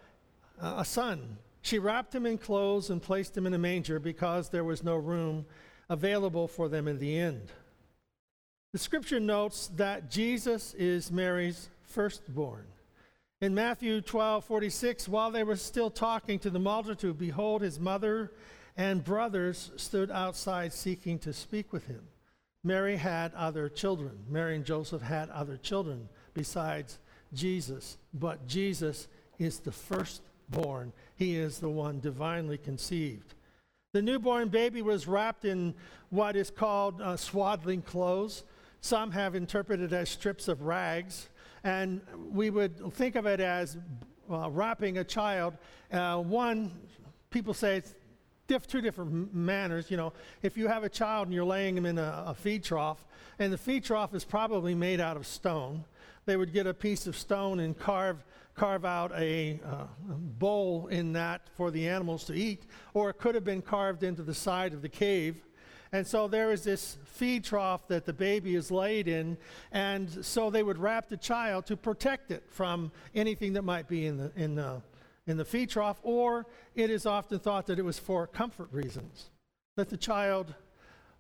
uh, 0.61 0.75
a 0.79 0.85
son. 0.85 1.39
She 1.63 1.79
wrapped 1.79 2.15
him 2.15 2.27
in 2.27 2.39
clothes 2.39 2.91
and 2.91 3.03
placed 3.03 3.37
him 3.37 3.47
in 3.47 3.55
a 3.55 3.59
manger 3.59 3.99
because 3.99 4.49
there 4.49 4.65
was 4.65 4.83
no 4.83 4.97
room 4.97 5.45
available 5.89 6.49
for 6.49 6.69
them 6.69 6.89
in 6.89 6.99
the 6.99 7.19
inn. 7.19 7.43
The 8.73 8.79
scripture 8.79 9.21
notes 9.21 9.71
that 9.77 10.11
Jesus 10.11 10.75
is 10.75 11.11
Mary's 11.11 11.69
firstborn. 11.83 12.67
In 13.41 13.55
Matthew 13.55 14.01
12 14.01 14.45
46, 14.45 15.09
while 15.09 15.31
they 15.31 15.45
were 15.45 15.57
still 15.57 15.91
talking 15.91 16.39
to 16.41 16.51
the 16.51 16.59
multitude, 16.59 17.19
behold, 17.19 17.63
his 17.63 17.79
mother 17.79 18.33
and 18.79 19.05
brothers 19.05 19.73
stood 19.77 20.09
outside 20.11 20.73
seeking 20.73 21.19
to 21.19 21.33
speak 21.33 21.73
with 21.73 21.89
him. 21.89 22.03
Mary 22.63 22.97
had 22.97 23.35
other 23.35 23.69
children. 23.69 24.13
Mary 24.31 24.55
and 24.55 24.65
Joseph 24.65 25.03
had 25.03 25.29
other 25.31 25.57
children 25.57 26.09
besides 26.33 26.99
Jesus, 27.35 27.99
but 28.15 28.47
Jesus 28.47 29.09
is 29.39 29.59
the 29.59 29.73
firstborn. 29.73 30.93
He 31.17 31.37
is 31.37 31.59
the 31.59 31.69
one 31.69 31.99
divinely 31.99 32.57
conceived. 32.57 33.35
The 33.93 34.03
newborn 34.03 34.49
baby 34.49 34.81
was 34.81 35.09
wrapped 35.09 35.45
in 35.45 35.75
what 36.11 36.37
is 36.37 36.51
called 36.51 37.01
uh, 37.01 37.17
swaddling 37.17 37.83
clothes. 37.83 38.45
Some 38.81 39.11
have 39.11 39.35
interpreted 39.35 39.93
as 39.93 40.09
strips 40.09 40.47
of 40.47 40.63
rags, 40.63 41.29
and 41.65 42.01
we 42.31 42.51
would 42.51 42.93
think 42.95 43.17
of 43.17 43.27
it 43.27 43.41
as 43.41 43.77
uh, 44.31 44.51
wrapping 44.51 44.99
a 44.99 45.05
child. 45.05 45.55
Uh, 45.93 46.19
one, 46.19 46.71
people 47.31 47.55
say 47.55 47.77
it's 47.77 47.95
diff, 48.49 48.67
two 48.67 48.81
different 48.81 49.33
manners. 49.33 49.91
You 49.91 49.97
know, 49.97 50.13
if 50.43 50.57
you 50.57 50.67
have 50.67 50.83
a 50.83 50.89
child 50.89 51.29
and 51.29 51.35
you're 51.35 51.45
laying 51.45 51.77
him 51.77 51.87
in 51.87 51.99
a, 51.99 52.25
a 52.27 52.35
feed 52.35 52.65
trough, 52.65 53.07
and 53.39 53.53
the 53.53 53.59
feed 53.59 53.85
trough 53.85 54.15
is 54.15 54.25
probably 54.25 54.75
made 54.75 55.01
out 55.01 55.17
of 55.17 55.27
stone, 55.27 55.85
they 56.27 56.37
would 56.37 56.53
get 56.53 56.67
a 56.67 56.75
piece 56.75 57.07
of 57.07 57.17
stone 57.17 57.61
and 57.61 57.79
carve 57.79 58.25
carve 58.57 58.85
out 58.85 59.13
a 59.15 59.61
uh, 59.65 59.85
bowl 60.09 60.89
in 60.89 61.13
that 61.13 61.43
for 61.55 61.71
the 61.71 61.89
animals 61.89 62.25
to 62.25 62.35
eat, 62.35 62.65
or 62.93 63.09
it 63.09 63.17
could 63.17 63.37
have 63.37 63.45
been 63.45 63.63
carved 63.63 64.03
into 64.03 64.21
the 64.21 64.35
side 64.35 64.75
of 64.75 64.83
the 64.83 64.89
cave 64.89 65.37
and 65.93 66.07
so 66.07 66.29
there 66.29 66.53
is 66.53 66.65
this 66.65 66.99
feed 67.05 67.45
trough 67.45 67.87
that 67.89 68.05
the 68.05 68.13
baby 68.13 68.55
is 68.55 68.71
laid 68.71 69.09
in, 69.09 69.39
and 69.73 70.25
so 70.25 70.51
they 70.51 70.63
would 70.63 70.79
wrap 70.79 71.09
the 71.09 71.17
child 71.17 71.67
to 71.67 71.77
protect 71.77 72.31
it 72.31 72.45
from 72.51 72.93
anything 73.15 73.55
that 73.55 73.63
might 73.63 73.89
be 73.89 74.07
in 74.07 74.19
the, 74.19 74.33
in 74.37 74.55
the, 74.55 74.83
in 75.29 75.37
the 75.37 75.45
feed 75.45 75.69
trough, 75.69 76.01
or 76.03 76.47
it 76.75 76.91
is 76.91 77.07
often 77.07 77.39
thought 77.39 77.67
that 77.67 77.79
it 77.79 77.85
was 77.85 77.99
for 77.99 78.27
comfort 78.27 78.69
reasons, 78.73 79.31
that 79.77 79.91
the 79.91 79.97
child 79.97 80.55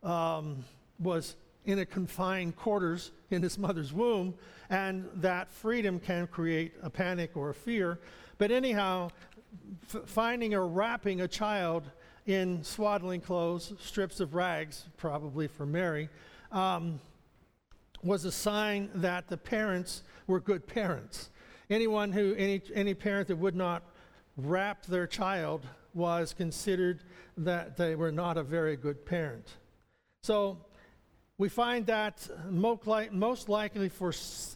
um, 0.03 0.65
was 0.99 1.37
in 1.67 1.79
a 1.79 1.87
confined 1.87 2.57
quarters 2.57 3.13
in 3.31 3.43
his 3.43 3.59
mother's 3.59 3.93
womb, 3.93 4.35
and 4.71 5.07
that 5.15 5.51
freedom 5.51 6.01
can 6.01 6.27
create 6.27 6.73
a 6.83 6.89
panic 6.89 7.37
or 7.37 7.51
a 7.51 7.55
fear. 7.55 8.01
But 8.39 8.51
anyhow, 8.51 9.11
f- 9.95 10.03
finding 10.07 10.55
or 10.55 10.67
wrapping 10.67 11.21
a 11.21 11.29
child 11.29 11.85
in 12.27 12.65
swaddling 12.65 13.21
clothes, 13.21 13.75
strips 13.79 14.21
of 14.21 14.35
rags, 14.35 14.87
probably 14.97 15.49
for 15.49 15.67
Mary, 15.67 16.09
um, 16.51 16.99
was 18.03 18.25
a 18.25 18.33
sign 18.33 18.89
that 18.95 19.29
the 19.29 19.37
parents 19.37 20.03
were 20.27 20.41
good 20.41 20.67
parents. 20.67 21.31
Anyone 21.69 22.13
who, 22.13 22.35
any, 22.37 22.63
any 22.75 22.95
parent 22.95 23.29
that 23.29 23.37
would 23.37 23.55
not 23.55 23.83
wrap 24.39 24.87
their 24.87 25.07
child 25.07 25.67
was 25.95 26.33
considered 26.33 27.03
that 27.37 27.77
they 27.77 27.95
were 27.95 28.13
not 28.13 28.37
a 28.39 28.43
very 28.43 28.77
good 28.77 29.05
parent. 29.05 29.49
So 30.23 30.59
we 31.37 31.49
find 31.49 31.87
that 31.87 32.29
most 32.51 33.49
likely 33.49 33.89
for 33.89 34.13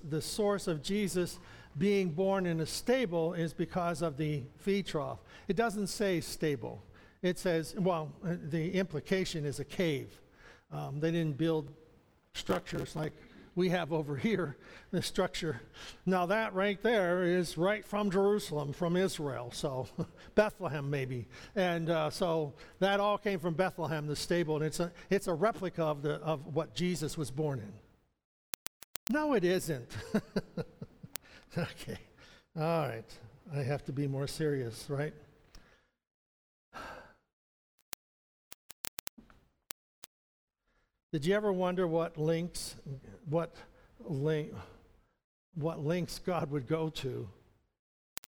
the 0.08 0.22
source 0.22 0.66
of 0.66 0.82
Jesus 0.82 1.38
being 1.78 2.10
born 2.10 2.46
in 2.46 2.60
a 2.60 2.66
stable 2.66 3.34
is 3.34 3.52
because 3.52 4.02
of 4.02 4.16
the 4.16 4.42
feed 4.58 4.86
trough. 4.86 5.18
It 5.48 5.56
doesn't 5.56 5.88
say 5.88 6.20
stable 6.20 6.82
it 7.22 7.38
says, 7.38 7.74
well, 7.78 8.10
the 8.22 8.72
implication 8.72 9.46
is 9.46 9.60
a 9.60 9.64
cave. 9.64 10.20
Um, 10.72 10.98
they 10.98 11.12
didn't 11.12 11.38
build 11.38 11.70
structures 12.34 12.96
like 12.96 13.12
we 13.54 13.68
have 13.68 13.92
over 13.92 14.16
here, 14.16 14.56
this 14.90 15.06
structure. 15.06 15.60
Now, 16.06 16.26
that 16.26 16.54
right 16.54 16.82
there 16.82 17.22
is 17.22 17.58
right 17.58 17.84
from 17.84 18.10
Jerusalem, 18.10 18.72
from 18.72 18.96
Israel, 18.96 19.50
so 19.52 19.88
Bethlehem 20.34 20.88
maybe. 20.88 21.26
And 21.54 21.90
uh, 21.90 22.10
so 22.10 22.54
that 22.78 23.00
all 23.00 23.18
came 23.18 23.38
from 23.38 23.54
Bethlehem, 23.54 24.06
the 24.06 24.16
stable, 24.16 24.56
and 24.56 24.64
it's 24.64 24.80
a, 24.80 24.90
it's 25.10 25.26
a 25.26 25.34
replica 25.34 25.82
of, 25.82 26.02
the, 26.02 26.14
of 26.14 26.54
what 26.54 26.74
Jesus 26.74 27.18
was 27.18 27.30
born 27.30 27.58
in. 27.58 27.72
No, 29.10 29.34
it 29.34 29.44
isn't. 29.44 29.90
okay, 31.58 31.98
all 32.56 32.88
right. 32.88 33.04
I 33.54 33.62
have 33.62 33.84
to 33.84 33.92
be 33.92 34.06
more 34.06 34.26
serious, 34.26 34.86
right? 34.88 35.12
Did 41.12 41.26
you 41.26 41.34
ever 41.34 41.52
wonder 41.52 41.86
what 41.86 42.16
links, 42.16 42.74
what 43.28 43.54
link, 44.00 44.54
what 45.54 45.84
links 45.84 46.18
God 46.18 46.50
would 46.50 46.66
go 46.66 46.88
to 46.88 47.28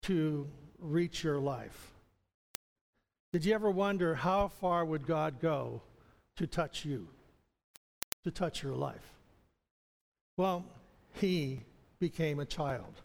to 0.02 0.48
reach 0.80 1.22
your 1.22 1.38
life? 1.38 1.92
Did 3.32 3.44
you 3.44 3.54
ever 3.54 3.70
wonder 3.70 4.16
how 4.16 4.48
far 4.48 4.84
would 4.84 5.06
God 5.06 5.40
go 5.40 5.80
to 6.36 6.46
touch 6.48 6.84
you, 6.84 7.06
to 8.24 8.32
touch 8.32 8.64
your 8.64 8.74
life? 8.74 9.14
Well, 10.36 10.64
he 11.14 11.60
became 12.00 12.40
a 12.40 12.44
child. 12.44 13.00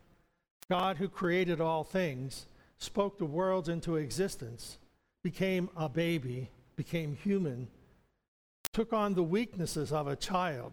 God, 0.72 0.98
who 0.98 1.07
created 1.07 1.62
all 1.62 1.84
things, 1.84 2.48
spoke 2.79 3.19
the 3.19 3.25
worlds 3.25 3.69
into 3.69 3.98
existence, 3.98 4.79
became 5.24 5.69
a 5.77 5.88
baby, 5.88 6.50
became 6.75 7.15
human, 7.15 7.67
took 8.77 8.93
on 8.93 9.15
the 9.15 9.24
weaknesses 9.24 9.91
of 9.91 10.05
a 10.05 10.15
child 10.15 10.72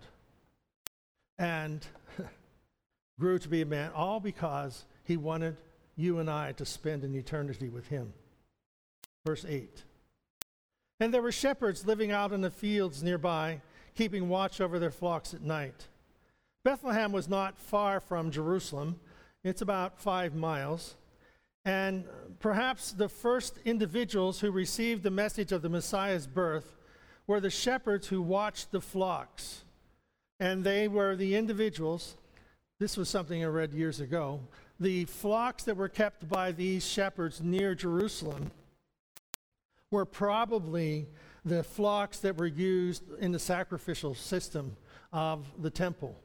and 1.39 1.87
grew 3.19 3.39
to 3.39 3.49
be 3.49 3.63
a 3.63 3.65
man, 3.65 3.91
all 3.95 4.21
because 4.21 4.85
he 5.05 5.17
wanted 5.17 5.57
you 5.97 6.19
and 6.19 6.29
I 6.29 6.53
to 6.53 6.67
spend 6.67 7.03
an 7.03 7.15
eternity 7.15 7.71
with 7.71 7.89
him. 7.89 8.13
Verse 9.25 9.47
8. 9.49 9.85
And 11.01 11.15
there 11.15 11.23
were 11.23 11.33
shepherds 11.33 11.87
living 11.87 12.13
out 12.13 12.33
in 12.33 12.43
the 12.43 12.51
fields 12.51 13.03
nearby, 13.03 13.63
keeping 13.95 14.29
watch 14.29 14.61
over 14.61 14.79
their 14.79 14.91
flocks 14.91 15.33
at 15.33 15.41
night. 15.41 15.87
Bethlehem 16.63 17.11
was 17.11 17.27
not 17.27 17.59
far 17.59 18.01
from 18.01 18.31
Jerusalem, 18.31 19.01
it's 19.43 19.63
about 19.63 19.99
five 19.99 20.35
miles. 20.35 20.97
And 21.65 22.05
perhaps 22.39 22.93
the 22.93 23.09
first 23.09 23.59
individuals 23.65 24.41
who 24.41 24.51
received 24.51 25.05
the 25.05 25.11
message 25.11 25.53
of 25.53 25.63
the 25.63 25.71
Messiah's 25.71 26.27
birth 26.27 26.77
were 27.27 27.41
the 27.41 27.51
shepherds 27.51 28.09
who 28.09 28.21
watched 28.21 28.71
the 28.71 28.81
flocks. 28.81 29.65
And 30.41 30.65
they 30.65 30.89
were 30.89 31.17
the 31.17 31.37
individuals. 31.37 32.17
This 32.81 32.97
was 32.97 33.09
something 33.09 33.43
I 33.43 33.47
read 33.47 33.73
years 33.73 34.01
ago. 34.01 34.41
The 34.81 35.05
flocks 35.05 35.65
that 35.65 35.77
were 35.77 35.89
kept 35.89 36.29
by 36.29 36.53
these 36.53 36.87
shepherds 36.87 37.41
near 37.41 37.75
Jerusalem 37.75 38.51
were 39.91 40.05
probably 40.05 41.07
the 41.45 41.63
flocks 41.63 42.19
that 42.19 42.37
were 42.37 42.47
used 42.47 43.05
in 43.21 43.31
the 43.33 43.39
sacrificial 43.39 44.15
system 44.15 44.77
of 45.13 45.47
the 45.63 45.71
temple. 45.71 46.17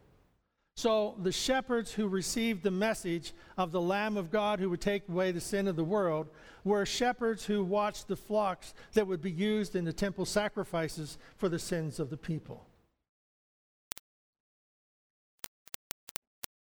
So 0.79 1.15
the 1.21 1.33
shepherds 1.33 1.91
who 1.91 2.07
received 2.07 2.63
the 2.63 2.71
message 2.71 3.33
of 3.57 3.73
the 3.73 3.81
Lamb 3.81 4.15
of 4.15 4.31
God 4.31 4.61
who 4.61 4.69
would 4.69 4.79
take 4.79 5.09
away 5.09 5.33
the 5.33 5.41
sin 5.41 5.67
of 5.67 5.75
the 5.75 5.83
world 5.83 6.29
were 6.63 6.85
shepherds 6.85 7.43
who 7.43 7.65
watched 7.65 8.07
the 8.07 8.15
flocks 8.15 8.73
that 8.93 9.05
would 9.05 9.21
be 9.21 9.29
used 9.29 9.75
in 9.75 9.83
the 9.83 9.91
temple 9.91 10.23
sacrifices 10.23 11.17
for 11.35 11.49
the 11.49 11.59
sins 11.59 11.99
of 11.99 12.09
the 12.09 12.15
people. 12.15 12.65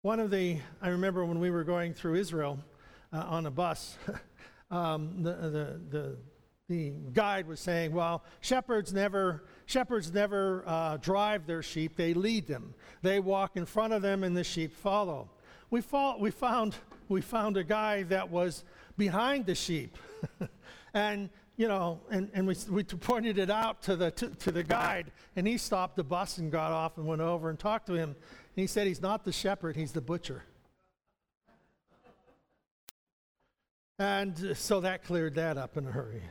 One 0.03 0.19
of 0.19 0.29
the, 0.29 0.59
I 0.83 0.89
remember 0.89 1.25
when 1.25 1.39
we 1.39 1.49
were 1.49 1.63
going 1.63 1.95
through 1.95 2.13
Israel 2.13 2.59
uh, 3.11 3.25
on 3.27 3.47
a 3.47 3.51
bus, 3.51 3.97
um, 4.69 5.23
the, 5.23 5.33
the, 5.33 5.81
the 5.89 6.17
the 6.67 6.93
guide 7.13 7.47
was 7.47 7.59
saying, 7.59 7.93
well, 7.93 8.23
shepherds 8.41 8.91
never, 8.91 9.43
shepherds 9.65 10.13
never 10.13 10.63
uh, 10.65 10.97
drive 10.97 11.45
their 11.45 11.63
sheep, 11.63 11.95
they 11.95 12.13
lead 12.13 12.47
them. 12.47 12.73
They 13.01 13.19
walk 13.19 13.57
in 13.57 13.65
front 13.65 13.93
of 13.93 14.01
them 14.01 14.23
and 14.23 14.35
the 14.35 14.43
sheep 14.43 14.73
follow. 14.73 15.29
We, 15.69 15.81
fall, 15.81 16.19
we, 16.19 16.31
found, 16.31 16.75
we 17.09 17.21
found 17.21 17.57
a 17.57 17.63
guy 17.63 18.03
that 18.03 18.29
was 18.29 18.63
behind 18.97 19.45
the 19.45 19.55
sheep. 19.55 19.97
and, 20.93 21.29
you 21.57 21.67
know, 21.67 21.99
and, 22.09 22.29
and 22.33 22.47
we, 22.47 22.55
we 22.69 22.83
pointed 22.83 23.37
it 23.37 23.49
out 23.49 23.81
to 23.83 23.95
the, 23.95 24.11
to, 24.11 24.29
to 24.29 24.51
the 24.51 24.63
guide, 24.63 25.11
and 25.35 25.47
he 25.47 25.57
stopped 25.57 25.95
the 25.95 26.03
bus 26.03 26.37
and 26.37 26.51
got 26.51 26.71
off 26.71 26.97
and 26.97 27.05
went 27.05 27.21
over 27.21 27.49
and 27.49 27.59
talked 27.59 27.87
to 27.87 27.93
him. 27.93 28.09
And 28.09 28.61
he 28.61 28.67
said 28.67 28.87
he's 28.87 29.01
not 29.01 29.23
the 29.23 29.31
shepherd, 29.31 29.75
he's 29.75 29.91
the 29.91 30.01
butcher. 30.01 30.43
And 33.97 34.57
so 34.57 34.81
that 34.81 35.03
cleared 35.03 35.35
that 35.35 35.57
up 35.57 35.77
in 35.77 35.87
a 35.87 35.91
hurry. 35.91 36.21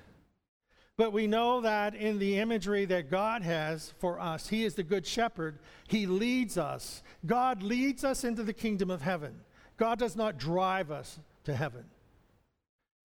But 0.96 1.12
we 1.12 1.26
know 1.26 1.60
that 1.60 1.94
in 1.94 2.18
the 2.18 2.38
imagery 2.38 2.84
that 2.84 3.10
God 3.10 3.42
has 3.42 3.92
for 3.98 4.20
us, 4.20 4.48
He 4.48 4.64
is 4.64 4.74
the 4.74 4.84
good 4.84 5.06
shepherd. 5.06 5.58
He 5.88 6.06
leads 6.06 6.56
us. 6.56 7.02
God 7.26 7.62
leads 7.62 8.04
us 8.04 8.22
into 8.22 8.44
the 8.44 8.52
kingdom 8.52 8.90
of 8.90 9.02
heaven. 9.02 9.40
God 9.76 9.98
does 9.98 10.14
not 10.14 10.38
drive 10.38 10.92
us 10.92 11.18
to 11.44 11.54
heaven. 11.54 11.84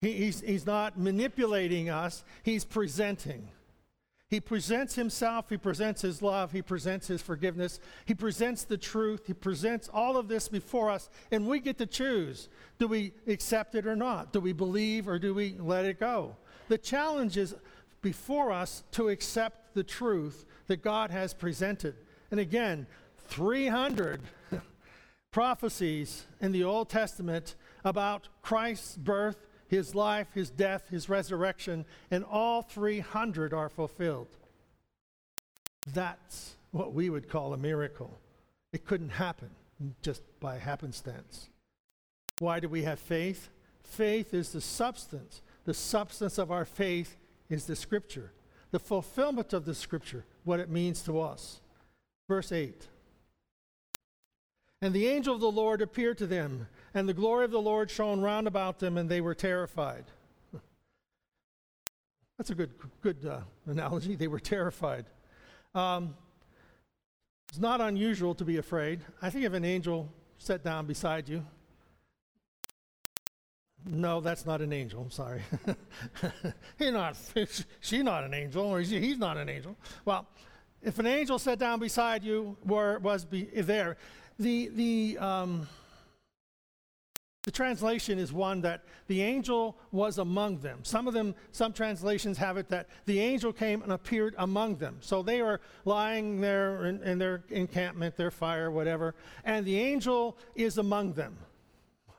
He, 0.00 0.12
he's, 0.12 0.40
he's 0.40 0.66
not 0.66 0.98
manipulating 0.98 1.90
us, 1.90 2.24
He's 2.42 2.64
presenting. 2.64 3.48
He 4.28 4.38
presents 4.38 4.94
Himself, 4.94 5.50
He 5.50 5.56
presents 5.56 6.02
His 6.02 6.22
love, 6.22 6.52
He 6.52 6.62
presents 6.62 7.08
His 7.08 7.20
forgiveness, 7.20 7.80
He 8.06 8.14
presents 8.14 8.62
the 8.62 8.78
truth, 8.78 9.26
He 9.26 9.34
presents 9.34 9.90
all 9.92 10.16
of 10.16 10.28
this 10.28 10.46
before 10.48 10.90
us, 10.90 11.10
and 11.32 11.48
we 11.48 11.58
get 11.58 11.76
to 11.78 11.86
choose. 11.86 12.48
Do 12.78 12.86
we 12.86 13.12
accept 13.26 13.74
it 13.74 13.86
or 13.86 13.96
not? 13.96 14.32
Do 14.32 14.38
we 14.38 14.52
believe 14.52 15.08
or 15.08 15.18
do 15.18 15.34
we 15.34 15.56
let 15.58 15.84
it 15.84 15.98
go? 15.98 16.36
The 16.68 16.78
challenge 16.78 17.36
is 17.36 17.56
before 18.02 18.50
us 18.52 18.82
to 18.92 19.08
accept 19.08 19.74
the 19.74 19.84
truth 19.84 20.44
that 20.66 20.82
God 20.82 21.10
has 21.10 21.34
presented. 21.34 21.94
And 22.30 22.40
again, 22.40 22.86
300 23.28 24.20
prophecies 25.30 26.24
in 26.40 26.52
the 26.52 26.64
Old 26.64 26.88
Testament 26.88 27.54
about 27.84 28.28
Christ's 28.42 28.96
birth, 28.96 29.46
his 29.68 29.94
life, 29.94 30.28
his 30.34 30.50
death, 30.50 30.88
his 30.90 31.08
resurrection, 31.08 31.84
and 32.10 32.24
all 32.24 32.62
300 32.62 33.52
are 33.52 33.68
fulfilled. 33.68 34.36
That's 35.92 36.56
what 36.72 36.92
we 36.92 37.10
would 37.10 37.28
call 37.28 37.52
a 37.52 37.56
miracle. 37.56 38.18
It 38.72 38.84
couldn't 38.84 39.10
happen 39.10 39.50
just 40.02 40.22
by 40.40 40.58
happenstance. 40.58 41.48
Why 42.38 42.60
do 42.60 42.68
we 42.68 42.82
have 42.82 42.98
faith? 42.98 43.48
Faith 43.82 44.34
is 44.34 44.52
the 44.52 44.60
substance. 44.60 45.42
The 45.64 45.74
substance 45.74 46.38
of 46.38 46.50
our 46.50 46.64
faith 46.64 47.16
is 47.50 47.66
the 47.66 47.76
scripture, 47.76 48.32
the 48.70 48.78
fulfillment 48.78 49.52
of 49.52 49.66
the 49.66 49.74
scripture, 49.74 50.24
what 50.44 50.60
it 50.60 50.70
means 50.70 51.02
to 51.02 51.20
us. 51.20 51.60
Verse 52.28 52.52
8 52.52 52.86
And 54.80 54.94
the 54.94 55.08
angel 55.08 55.34
of 55.34 55.40
the 55.40 55.50
Lord 55.50 55.82
appeared 55.82 56.16
to 56.18 56.26
them, 56.26 56.68
and 56.94 57.08
the 57.08 57.14
glory 57.14 57.44
of 57.44 57.50
the 57.50 57.60
Lord 57.60 57.90
shone 57.90 58.20
round 58.20 58.46
about 58.46 58.78
them, 58.78 58.96
and 58.96 59.08
they 59.08 59.20
were 59.20 59.34
terrified. 59.34 60.04
That's 62.38 62.50
a 62.50 62.54
good, 62.54 62.70
good 63.02 63.26
uh, 63.26 63.40
analogy. 63.66 64.14
They 64.14 64.28
were 64.28 64.40
terrified. 64.40 65.06
Um, 65.74 66.14
it's 67.48 67.58
not 67.58 67.80
unusual 67.80 68.34
to 68.36 68.44
be 68.44 68.58
afraid. 68.58 69.00
I 69.20 69.28
think 69.28 69.44
if 69.44 69.52
an 69.52 69.64
angel 69.64 70.08
sat 70.38 70.62
down 70.62 70.86
beside 70.86 71.28
you 71.28 71.44
no, 73.86 74.20
that's 74.20 74.46
not 74.46 74.60
an 74.60 74.72
angel. 74.72 75.02
I'm 75.02 75.10
sorry. 75.10 75.42
he's 76.78 76.92
not, 76.92 77.16
she's 77.80 78.02
not 78.02 78.24
an 78.24 78.34
angel, 78.34 78.64
or 78.66 78.80
he's 78.80 79.18
not 79.18 79.36
an 79.36 79.48
angel. 79.48 79.76
Well, 80.04 80.26
if 80.82 80.98
an 80.98 81.06
angel 81.06 81.38
sat 81.38 81.58
down 81.58 81.80
beside 81.80 82.24
you, 82.24 82.56
were, 82.64 82.98
was 82.98 83.24
be, 83.24 83.44
there, 83.44 83.96
the, 84.38 84.68
the, 84.68 85.18
um, 85.18 85.68
the 87.42 87.50
translation 87.50 88.18
is 88.18 88.32
one 88.32 88.60
that 88.62 88.84
the 89.06 89.22
angel 89.22 89.78
was 89.92 90.18
among 90.18 90.58
them. 90.60 90.80
Some 90.82 91.08
of 91.08 91.14
them, 91.14 91.34
some 91.52 91.72
translations 91.72 92.36
have 92.38 92.58
it 92.58 92.68
that 92.68 92.88
the 93.06 93.18
angel 93.18 93.52
came 93.52 93.82
and 93.82 93.92
appeared 93.92 94.34
among 94.38 94.76
them. 94.76 94.98
So 95.00 95.22
they 95.22 95.40
were 95.40 95.60
lying 95.84 96.40
there 96.40 96.84
in, 96.86 97.02
in 97.02 97.18
their 97.18 97.44
encampment, 97.48 98.16
their 98.16 98.30
fire, 98.30 98.70
whatever, 98.70 99.14
and 99.44 99.64
the 99.64 99.78
angel 99.78 100.36
is 100.54 100.76
among 100.78 101.14
them. 101.14 101.38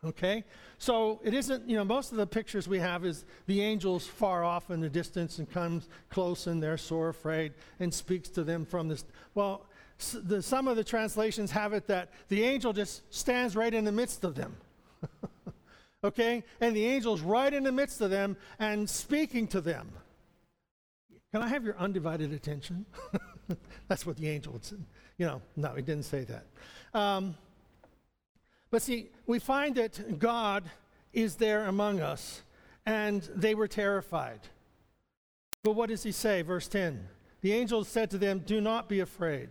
Okay? 0.03 0.43
So 0.77 1.19
it 1.23 1.33
isn't, 1.33 1.69
you 1.69 1.75
know, 1.75 1.83
most 1.83 2.11
of 2.11 2.17
the 2.17 2.25
pictures 2.25 2.67
we 2.67 2.79
have 2.79 3.05
is 3.05 3.25
the 3.45 3.61
angels 3.61 4.07
far 4.07 4.43
off 4.43 4.71
in 4.71 4.81
the 4.81 4.89
distance 4.89 5.37
and 5.37 5.49
comes 5.49 5.89
close 6.09 6.47
and 6.47 6.61
they're 6.61 6.77
sore 6.77 7.09
afraid 7.09 7.53
and 7.79 7.93
speaks 7.93 8.29
to 8.29 8.43
them 8.43 8.65
from 8.65 8.87
this. 8.87 9.05
Well, 9.35 9.67
the, 10.23 10.41
some 10.41 10.67
of 10.67 10.75
the 10.75 10.83
translations 10.83 11.51
have 11.51 11.73
it 11.73 11.85
that 11.87 12.09
the 12.29 12.43
angel 12.43 12.73
just 12.73 13.01
stands 13.13 13.55
right 13.55 13.73
in 13.73 13.85
the 13.85 13.91
midst 13.91 14.23
of 14.23 14.33
them. 14.33 14.55
okay? 16.03 16.43
And 16.59 16.75
the 16.75 16.87
angel's 16.87 17.21
right 17.21 17.53
in 17.53 17.63
the 17.63 17.71
midst 17.71 18.01
of 18.01 18.09
them 18.09 18.37
and 18.57 18.89
speaking 18.89 19.47
to 19.49 19.61
them. 19.61 19.91
Can 21.31 21.43
I 21.43 21.47
have 21.47 21.63
your 21.63 21.77
undivided 21.77 22.33
attention? 22.33 22.85
That's 23.87 24.05
what 24.05 24.17
the 24.17 24.27
angel 24.27 24.53
would 24.53 24.65
say. 24.65 24.77
You 25.17 25.27
know, 25.27 25.41
no, 25.55 25.75
he 25.75 25.83
didn't 25.83 26.05
say 26.05 26.25
that. 26.25 26.45
Um, 26.99 27.35
but 28.71 28.81
see, 28.81 29.09
we 29.27 29.37
find 29.37 29.75
that 29.75 30.17
God 30.17 30.63
is 31.13 31.35
there 31.35 31.65
among 31.65 31.99
us, 31.99 32.41
and 32.85 33.21
they 33.35 33.53
were 33.53 33.67
terrified. 33.67 34.39
But 35.61 35.73
what 35.73 35.89
does 35.89 36.03
he 36.03 36.11
say? 36.11 36.41
Verse 36.41 36.67
10 36.67 37.07
The 37.41 37.53
angel 37.53 37.83
said 37.83 38.09
to 38.11 38.17
them, 38.17 38.39
Do 38.39 38.61
not 38.61 38.89
be 38.89 39.01
afraid. 39.01 39.49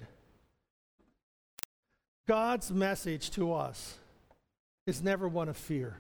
God's 2.27 2.71
message 2.71 3.31
to 3.33 3.53
us 3.53 3.97
is 4.87 5.03
never 5.03 5.29
one 5.29 5.49
of 5.49 5.57
fear. 5.57 5.99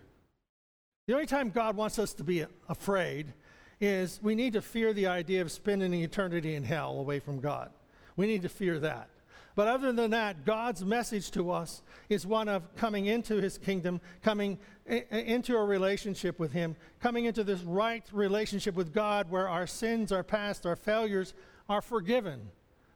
The 1.07 1.15
only 1.15 1.27
time 1.27 1.51
God 1.51 1.77
wants 1.77 1.99
us 1.99 2.13
to 2.15 2.25
be 2.25 2.45
afraid 2.69 3.33
is 3.81 4.21
we 4.23 4.35
need 4.35 4.53
to 4.53 4.63
fear 4.63 4.93
the 4.93 5.09
idea 5.09 5.43
of 5.43 5.51
spending 5.51 5.93
eternity 5.93 6.55
in 6.55 6.63
hell 6.63 6.99
away 6.99 7.19
from 7.19 7.41
God. 7.41 7.71
We 8.17 8.27
need 8.27 8.43
to 8.43 8.49
fear 8.49 8.79
that. 8.79 9.09
But 9.61 9.69
other 9.69 9.93
than 9.93 10.13
that, 10.13 10.47
God's 10.47 10.87
message 10.87 11.31
to 11.33 11.51
us 11.51 11.83
is 12.09 12.27
one 12.27 12.49
of 12.49 12.75
coming 12.77 13.05
into 13.05 13.43
his 13.43 13.59
kingdom, 13.59 14.01
coming 14.23 14.57
into 14.87 15.55
a 15.55 15.63
relationship 15.63 16.39
with 16.39 16.51
him, 16.51 16.77
coming 16.99 17.27
into 17.27 17.45
this 17.45 17.61
right 17.61 18.03
relationship 18.11 18.75
with 18.75 18.95
God 18.95 19.31
where 19.31 19.51
our 19.51 19.67
sins, 19.67 20.13
our 20.13 20.23
past, 20.23 20.65
our 20.65 20.77
failures 20.77 21.35
are 21.69 21.83
forgiven. 21.83 22.41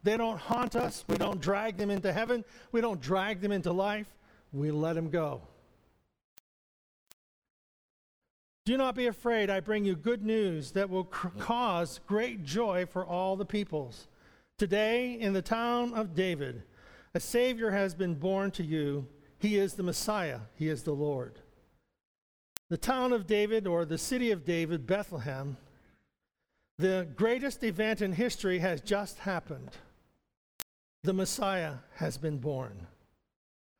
They 0.05 0.17
don't 0.17 0.39
haunt 0.39 0.75
us. 0.75 1.05
We 1.07 1.19
don't 1.19 1.39
drag 1.39 1.77
them 1.77 1.91
into 1.91 2.11
heaven. 2.15 2.47
We 2.73 2.81
don't 2.81 2.99
drag 2.99 3.43
them 3.43 3.53
into 3.53 3.71
life. 3.71 4.09
We 4.51 4.71
let 4.71 4.95
them 4.95 5.11
go. 5.11 5.43
Do 8.65 8.79
not 8.79 8.95
be 8.95 9.07
afraid. 9.07 9.51
I 9.51 9.61
bring 9.61 9.85
you 9.85 9.97
good 9.97 10.25
news 10.25 10.71
that 10.71 10.89
will 10.89 11.05
cr- 11.05 11.29
cause 11.39 12.01
great 12.07 12.43
joy 12.43 12.87
for 12.87 13.05
all 13.05 13.37
the 13.37 13.45
peoples. 13.45 14.09
Today, 14.65 15.21
in 15.21 15.35
the 15.35 15.43
town 15.43 15.93
of 15.93 16.15
David, 16.15 16.63
a 17.13 17.21
Savior 17.21 17.71
has 17.71 17.95
been 17.95 18.15
born 18.15 18.51
to 18.53 18.63
you. 18.63 19.07
He 19.37 19.59
is 19.59 19.75
the 19.75 19.83
Messiah, 19.83 20.41
He 20.55 20.71
is 20.71 20.85
the 20.85 20.95
Lord. 20.95 21.39
The 22.71 22.79
town 22.79 23.13
of 23.13 23.27
David, 23.27 23.67
or 23.67 23.85
the 23.85 23.99
city 23.99 24.31
of 24.31 24.47
David, 24.47 24.87
Bethlehem, 24.87 25.59
the 26.79 27.07
greatest 27.15 27.63
event 27.63 28.01
in 28.01 28.15
history 28.15 28.61
has 28.61 28.81
just 28.81 29.19
happened. 29.19 29.69
The 31.03 31.13
Messiah 31.13 31.75
has 31.97 32.17
been 32.17 32.39
born. 32.39 32.87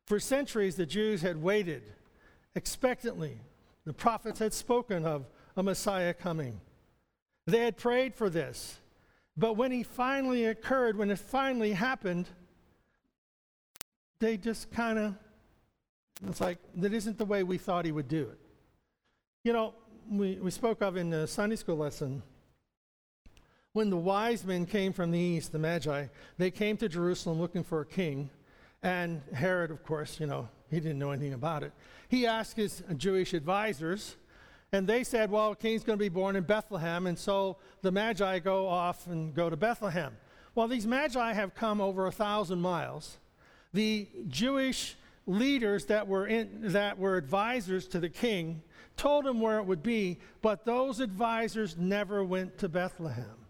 For 0.05 0.19
centuries, 0.19 0.75
the 0.75 0.85
Jews 0.85 1.23
had 1.23 1.41
waited 1.41 1.81
expectantly. 2.53 3.39
The 3.85 3.93
prophets 3.93 4.37
had 4.37 4.53
spoken 4.53 5.03
of 5.03 5.25
a 5.57 5.63
Messiah 5.63 6.13
coming. 6.13 6.61
They 7.47 7.61
had 7.61 7.75
prayed 7.75 8.13
for 8.13 8.29
this. 8.29 8.77
But 9.37 9.57
when 9.57 9.71
he 9.71 9.83
finally 9.83 10.45
occurred, 10.45 10.97
when 10.97 11.11
it 11.11 11.19
finally 11.19 11.73
happened, 11.73 12.27
they 14.19 14.37
just 14.37 14.71
kind 14.71 14.97
of, 14.97 15.15
it's 16.27 16.39
like, 16.39 16.57
that 16.75 16.93
isn't 16.93 17.17
the 17.17 17.25
way 17.25 17.43
we 17.43 17.57
thought 17.57 17.85
he 17.85 17.91
would 17.91 18.07
do 18.07 18.23
it. 18.23 18.39
You 19.43 19.53
know, 19.53 19.73
we, 20.09 20.35
we 20.35 20.51
spoke 20.51 20.81
of 20.81 20.95
in 20.95 21.09
the 21.09 21.27
Sunday 21.27 21.57
school 21.57 21.77
lesson, 21.77 22.23
when 23.73 23.89
the 23.89 23.97
wise 23.97 24.45
men 24.45 24.65
came 24.65 24.93
from 24.93 25.11
the 25.11 25.19
east, 25.19 25.51
the 25.51 25.59
Magi, 25.59 26.05
they 26.37 26.49
came 26.49 26.77
to 26.77 26.87
Jerusalem 26.87 27.41
looking 27.41 27.63
for 27.63 27.81
a 27.81 27.85
king. 27.85 28.29
And 28.81 29.21
Herod, 29.33 29.69
of 29.69 29.83
course, 29.83 30.17
you 30.19 30.27
know, 30.27 30.47
he 30.71 30.79
didn't 30.79 30.99
know 30.99 31.11
anything 31.11 31.33
about 31.33 31.63
it. 31.63 31.73
He 32.07 32.25
asked 32.25 32.55
his 32.55 32.83
Jewish 32.95 33.33
advisors, 33.33 34.15
and 34.71 34.87
they 34.87 35.03
said, 35.03 35.31
well, 35.31 35.51
a 35.51 35.55
king's 35.55 35.83
going 35.83 35.97
to 35.97 36.03
be 36.03 36.09
born 36.09 36.35
in 36.35 36.43
Bethlehem. 36.43 37.07
And 37.07 37.17
so 37.17 37.57
the 37.81 37.91
Magi 37.91 38.39
go 38.39 38.67
off 38.67 39.07
and 39.07 39.33
go 39.33 39.49
to 39.49 39.55
Bethlehem. 39.55 40.17
Well, 40.53 40.67
these 40.67 40.87
Magi 40.87 41.33
have 41.33 41.55
come 41.55 41.81
over 41.81 42.07
a 42.07 42.11
thousand 42.11 42.59
miles. 42.59 43.17
The 43.73 44.07
Jewish 44.27 44.95
leaders 45.27 45.85
that 45.85 46.07
were, 46.07 46.27
in, 46.27 46.71
that 46.71 46.97
were 46.97 47.17
advisors 47.17 47.87
to 47.89 47.99
the 47.99 48.09
king 48.09 48.61
told 48.97 49.25
him 49.25 49.41
where 49.41 49.57
it 49.57 49.65
would 49.65 49.83
be, 49.83 50.19
but 50.41 50.65
those 50.65 50.99
advisors 50.99 51.75
never 51.77 52.23
went 52.23 52.57
to 52.59 52.69
Bethlehem. 52.69 53.45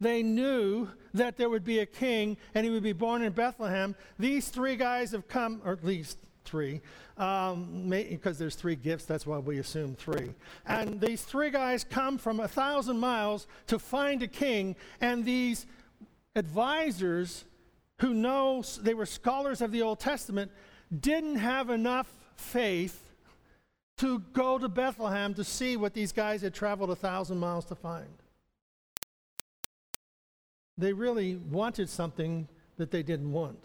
They 0.00 0.22
knew 0.22 0.88
that 1.12 1.36
there 1.36 1.50
would 1.50 1.64
be 1.64 1.80
a 1.80 1.86
king 1.86 2.36
and 2.54 2.64
he 2.64 2.70
would 2.70 2.82
be 2.82 2.92
born 2.92 3.22
in 3.22 3.32
Bethlehem. 3.32 3.96
These 4.18 4.48
three 4.48 4.76
guys 4.76 5.10
have 5.10 5.28
come, 5.28 5.60
or 5.64 5.72
at 5.72 5.84
least 5.84 6.18
three, 6.48 6.80
um, 7.16 7.88
because 7.88 8.38
there's 8.38 8.54
three 8.54 8.76
gifts, 8.76 9.04
that's 9.04 9.26
why 9.26 9.38
we 9.38 9.58
assume 9.58 9.94
three. 9.94 10.34
And 10.66 11.00
these 11.00 11.22
three 11.22 11.50
guys 11.50 11.84
come 11.84 12.18
from 12.18 12.40
a 12.40 12.48
thousand 12.48 12.98
miles 12.98 13.46
to 13.66 13.78
find 13.78 14.22
a 14.22 14.28
king, 14.28 14.76
and 15.00 15.24
these 15.24 15.66
advisors 16.34 17.44
who 18.00 18.14
know 18.14 18.62
they 18.80 18.94
were 18.94 19.06
scholars 19.06 19.60
of 19.60 19.72
the 19.72 19.82
Old 19.82 20.00
Testament 20.00 20.50
didn't 21.00 21.36
have 21.36 21.70
enough 21.70 22.10
faith 22.36 23.12
to 23.98 24.20
go 24.32 24.58
to 24.58 24.68
Bethlehem 24.68 25.34
to 25.34 25.44
see 25.44 25.76
what 25.76 25.92
these 25.92 26.12
guys 26.12 26.42
had 26.42 26.54
traveled 26.54 26.90
a 26.90 26.96
thousand 26.96 27.38
miles 27.38 27.64
to 27.66 27.74
find. 27.74 28.22
They 30.78 30.92
really 30.92 31.36
wanted 31.36 31.88
something 31.88 32.48
that 32.76 32.92
they 32.92 33.02
didn't 33.02 33.32
want. 33.32 33.58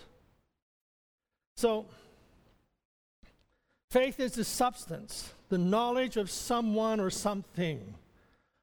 So, 1.56 1.86
faith 3.94 4.20
is 4.20 4.32
the 4.32 4.44
substance, 4.44 5.32
the 5.50 5.58
knowledge 5.60 6.18
of 6.18 6.32
someone 6.32 7.00
or 7.00 7.12
something. 7.12 7.94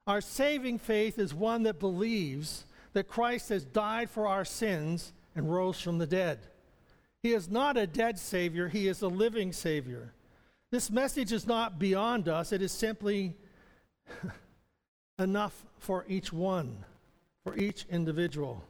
Our 0.09 0.21
saving 0.21 0.81
faith 0.81 1.21
is 1.21 1.33
one 1.33 1.63
that 1.63 1.79
believes 1.79 2.65
that 2.95 3.07
Christ 3.07 3.51
has 3.51 3.65
died 3.65 4.11
for 4.11 4.27
our 4.27 4.45
sins 4.45 5.13
and 5.37 5.53
rose 5.53 5.81
from 5.81 5.99
the 5.99 6.07
dead. 6.07 6.41
He 7.23 7.33
is 7.33 7.49
not 7.49 7.77
a 7.77 7.87
dead 7.87 8.19
Savior, 8.19 8.67
He 8.67 8.89
is 8.89 9.03
a 9.03 9.07
living 9.07 9.53
Savior. 9.53 10.13
This 10.73 10.91
message 10.91 11.33
is 11.33 11.47
not 11.47 11.79
beyond 11.79 12.29
us, 12.29 12.51
it 12.51 12.61
is 12.61 12.73
simply 12.73 13.37
enough 15.21 15.65
for 15.79 16.05
each 16.09 16.33
one, 16.33 16.77
for 17.45 17.57
each 17.57 17.87
individual. 17.89 18.65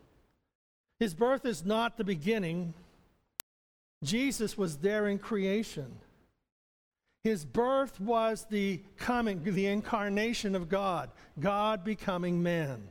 His 0.99 1.15
birth 1.15 1.47
is 1.47 1.65
not 1.65 1.97
the 1.97 2.05
beginning, 2.05 2.75
Jesus 4.05 4.59
was 4.59 4.77
there 4.77 5.09
in 5.09 5.19
creation. 5.19 5.97
His 7.23 7.45
birth 7.45 8.01
was 8.01 8.47
the 8.49 8.83
coming, 8.97 9.43
the 9.45 9.67
incarnation 9.67 10.55
of 10.55 10.69
God, 10.69 11.11
God 11.39 11.85
becoming 11.85 12.43
man. 12.43 12.89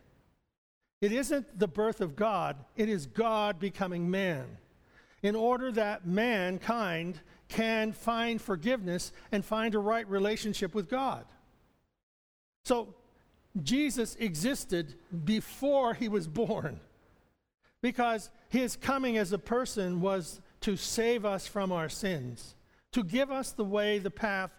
It 1.02 1.12
isn't 1.12 1.58
the 1.58 1.68
birth 1.68 2.02
of 2.02 2.16
God, 2.16 2.58
it 2.76 2.90
is 2.90 3.06
God 3.06 3.60
becoming 3.60 4.12
man. 4.12 4.46
In 5.24 5.36
order 5.36 5.72
that 5.72 6.06
mankind 6.06 7.20
can 7.48 7.92
find 7.92 8.42
forgiveness 8.42 9.12
and 9.32 9.44
find 9.44 9.76
a 9.76 9.80
right 9.80 10.08
relationship 10.08 10.74
with 10.76 10.90
God. 10.90 11.26
So, 12.66 12.94
Jesus 13.62 14.16
existed 14.20 14.94
before 15.26 15.96
he 15.96 16.08
was 16.08 16.28
born 16.28 16.80
because 17.82 18.30
his 18.50 18.76
coming 18.76 19.18
as 19.18 19.32
a 19.32 19.40
person 19.40 20.02
was 20.02 20.40
to 20.62 20.76
save 20.76 21.26
us 21.26 21.48
from 21.48 21.72
our 21.72 21.90
sins, 21.90 22.56
to 22.92 23.04
give 23.04 23.32
us 23.32 23.52
the 23.52 23.64
way, 23.64 24.00
the 24.00 24.12
path, 24.12 24.52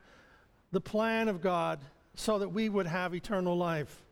the 0.72 0.80
plan 0.80 1.28
of 1.28 1.40
God 1.40 1.80
so 2.14 2.38
that 2.38 2.50
we 2.50 2.68
would 2.68 2.86
have 2.86 3.14
eternal 3.14 3.56
life. 3.56 4.02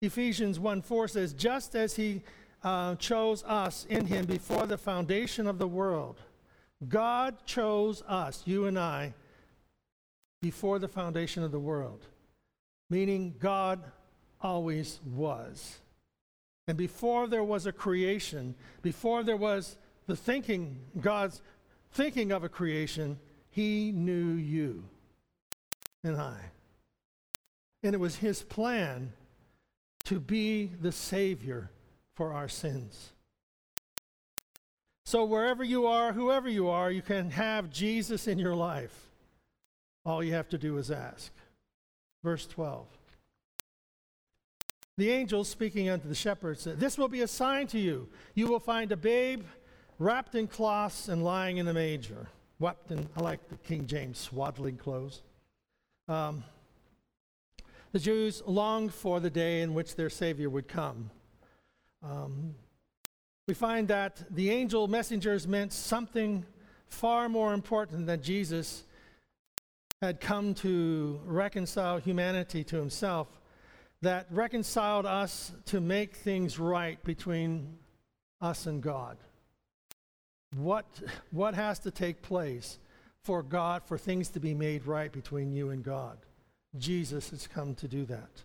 Ephesians 0.00 0.58
1 0.58 0.82
4 0.82 1.08
says, 1.08 1.32
Just 1.32 1.74
as 1.74 1.96
he 1.96 2.22
uh, 2.62 2.94
chose 2.96 3.44
us 3.44 3.86
in 3.88 4.06
him 4.06 4.24
before 4.26 4.66
the 4.66 4.78
foundation 4.78 5.46
of 5.46 5.58
the 5.58 5.68
world, 5.68 6.20
God 6.88 7.44
chose 7.44 8.02
us, 8.08 8.42
you 8.46 8.66
and 8.66 8.78
I, 8.78 9.14
before 10.40 10.78
the 10.78 10.88
foundation 10.88 11.42
of 11.42 11.52
the 11.52 11.60
world. 11.60 12.06
Meaning, 12.88 13.34
God 13.38 13.80
always 14.40 15.00
was. 15.04 15.78
And 16.66 16.78
before 16.78 17.26
there 17.26 17.44
was 17.44 17.66
a 17.66 17.72
creation, 17.72 18.54
before 18.80 19.22
there 19.22 19.36
was 19.36 19.76
the 20.06 20.16
thinking, 20.16 20.78
God's 21.00 21.42
thinking 21.92 22.32
of 22.32 22.44
a 22.44 22.48
creation, 22.48 23.18
He 23.50 23.92
knew 23.92 24.32
you 24.34 24.84
and 26.02 26.16
I. 26.16 26.38
And 27.82 27.94
it 27.94 27.98
was 27.98 28.16
His 28.16 28.42
plan 28.42 29.12
to 30.04 30.20
be 30.20 30.66
the 30.66 30.92
Savior 30.92 31.70
for 32.14 32.32
our 32.32 32.48
sins. 32.48 33.12
So, 35.04 35.24
wherever 35.24 35.64
you 35.64 35.86
are, 35.86 36.12
whoever 36.12 36.48
you 36.48 36.68
are, 36.68 36.90
you 36.90 37.02
can 37.02 37.30
have 37.30 37.70
Jesus 37.70 38.28
in 38.28 38.38
your 38.38 38.54
life. 38.54 39.08
All 40.04 40.22
you 40.22 40.34
have 40.34 40.48
to 40.50 40.58
do 40.58 40.78
is 40.78 40.90
ask. 40.90 41.32
Verse 42.22 42.46
12. 42.46 42.86
The 44.98 45.10
angel 45.10 45.44
speaking 45.44 45.88
unto 45.88 46.08
the 46.08 46.14
shepherds 46.14 46.62
said, 46.62 46.78
This 46.78 46.98
will 46.98 47.08
be 47.08 47.22
a 47.22 47.26
sign 47.26 47.66
to 47.68 47.78
you. 47.78 48.08
You 48.34 48.48
will 48.48 48.60
find 48.60 48.92
a 48.92 48.96
babe 48.96 49.44
wrapped 50.00 50.34
in 50.34 50.48
cloths 50.48 51.08
and 51.08 51.22
lying 51.22 51.58
in 51.58 51.68
a 51.68 51.74
manger. 51.74 52.26
Wrapped 52.58 52.90
in, 52.90 53.06
I 53.16 53.20
like 53.20 53.48
the 53.48 53.56
King 53.56 53.86
James 53.86 54.18
swaddling 54.18 54.76
clothes. 54.76 55.22
Um, 56.08 56.42
the 57.92 57.98
Jews 57.98 58.42
longed 58.46 58.92
for 58.94 59.20
the 59.20 59.30
day 59.30 59.60
in 59.60 59.74
which 59.74 59.96
their 59.96 60.10
Savior 60.10 60.48
would 60.48 60.68
come. 60.68 61.10
Um, 62.02 62.54
we 63.46 63.54
find 63.54 63.88
that 63.88 64.22
the 64.30 64.50
angel 64.50 64.88
messengers 64.88 65.46
meant 65.46 65.72
something 65.72 66.46
far 66.88 67.28
more 67.28 67.52
important 67.52 68.06
than 68.06 68.22
Jesus 68.22 68.84
had 70.00 70.18
come 70.18 70.54
to 70.54 71.20
reconcile 71.26 71.98
humanity 71.98 72.64
to 72.64 72.76
himself, 72.76 73.28
that 74.00 74.26
reconciled 74.30 75.04
us 75.04 75.52
to 75.66 75.80
make 75.80 76.16
things 76.16 76.58
right 76.58 77.02
between 77.04 77.76
us 78.40 78.66
and 78.66 78.82
God. 78.82 79.18
What, 80.56 80.86
what 81.30 81.54
has 81.54 81.78
to 81.80 81.90
take 81.90 82.22
place 82.22 82.78
for 83.22 83.42
God, 83.42 83.82
for 83.84 83.96
things 83.96 84.28
to 84.30 84.40
be 84.40 84.54
made 84.54 84.86
right 84.86 85.12
between 85.12 85.52
you 85.52 85.70
and 85.70 85.82
God? 85.82 86.18
Jesus 86.78 87.30
has 87.30 87.46
come 87.46 87.74
to 87.76 87.88
do 87.88 88.04
that. 88.06 88.44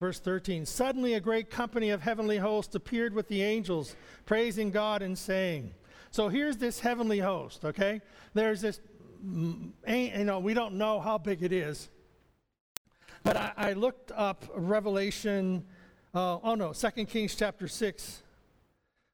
Verse 0.00 0.20
13 0.20 0.64
Suddenly 0.64 1.14
a 1.14 1.20
great 1.20 1.50
company 1.50 1.90
of 1.90 2.02
heavenly 2.02 2.38
hosts 2.38 2.74
appeared 2.74 3.14
with 3.14 3.28
the 3.28 3.42
angels, 3.42 3.96
praising 4.26 4.70
God 4.70 5.02
and 5.02 5.18
saying, 5.18 5.74
So 6.10 6.28
here's 6.28 6.56
this 6.56 6.80
heavenly 6.80 7.18
host, 7.18 7.64
okay? 7.64 8.00
There's 8.32 8.60
this, 8.60 8.80
mm, 9.24 9.70
you 9.86 10.24
know, 10.24 10.38
we 10.38 10.54
don't 10.54 10.74
know 10.74 11.00
how 11.00 11.18
big 11.18 11.42
it 11.42 11.52
is. 11.52 11.88
But 13.22 13.36
I, 13.36 13.52
I 13.56 13.72
looked 13.72 14.12
up 14.12 14.44
Revelation, 14.54 15.64
uh, 16.14 16.38
oh 16.42 16.54
no, 16.54 16.72
2 16.72 17.04
Kings 17.06 17.34
chapter 17.34 17.68
6. 17.68 18.22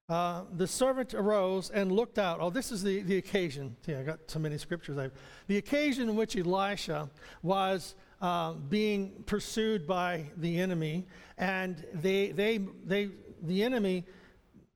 Uh, 0.07 0.43
the 0.57 0.67
servant 0.67 1.14
arose 1.14 1.71
and 1.71 1.90
looked 1.90 2.19
out. 2.19 2.38
Oh, 2.40 2.51
this 2.51 2.71
is 2.71 2.83
the, 2.83 3.01
the 3.03 3.17
occasion. 3.17 3.75
I 3.88 4.03
got 4.03 4.19
so 4.27 4.38
many 4.38 4.59
scriptures. 4.59 4.99
I've, 4.99 5.12
the 5.47 5.57
occasion 5.57 6.11
in 6.11 6.17
which 6.17 6.37
Elisha 6.37 7.09
was 7.43 7.95
uh, 8.21 8.53
being 8.53 9.23
pursued 9.25 9.87
by 9.87 10.27
the 10.37 10.61
enemy, 10.61 11.07
and 11.38 11.85
they, 11.95 12.33
they, 12.33 12.59
they, 12.85 13.11
the 13.43 13.62
enemy 13.62 14.05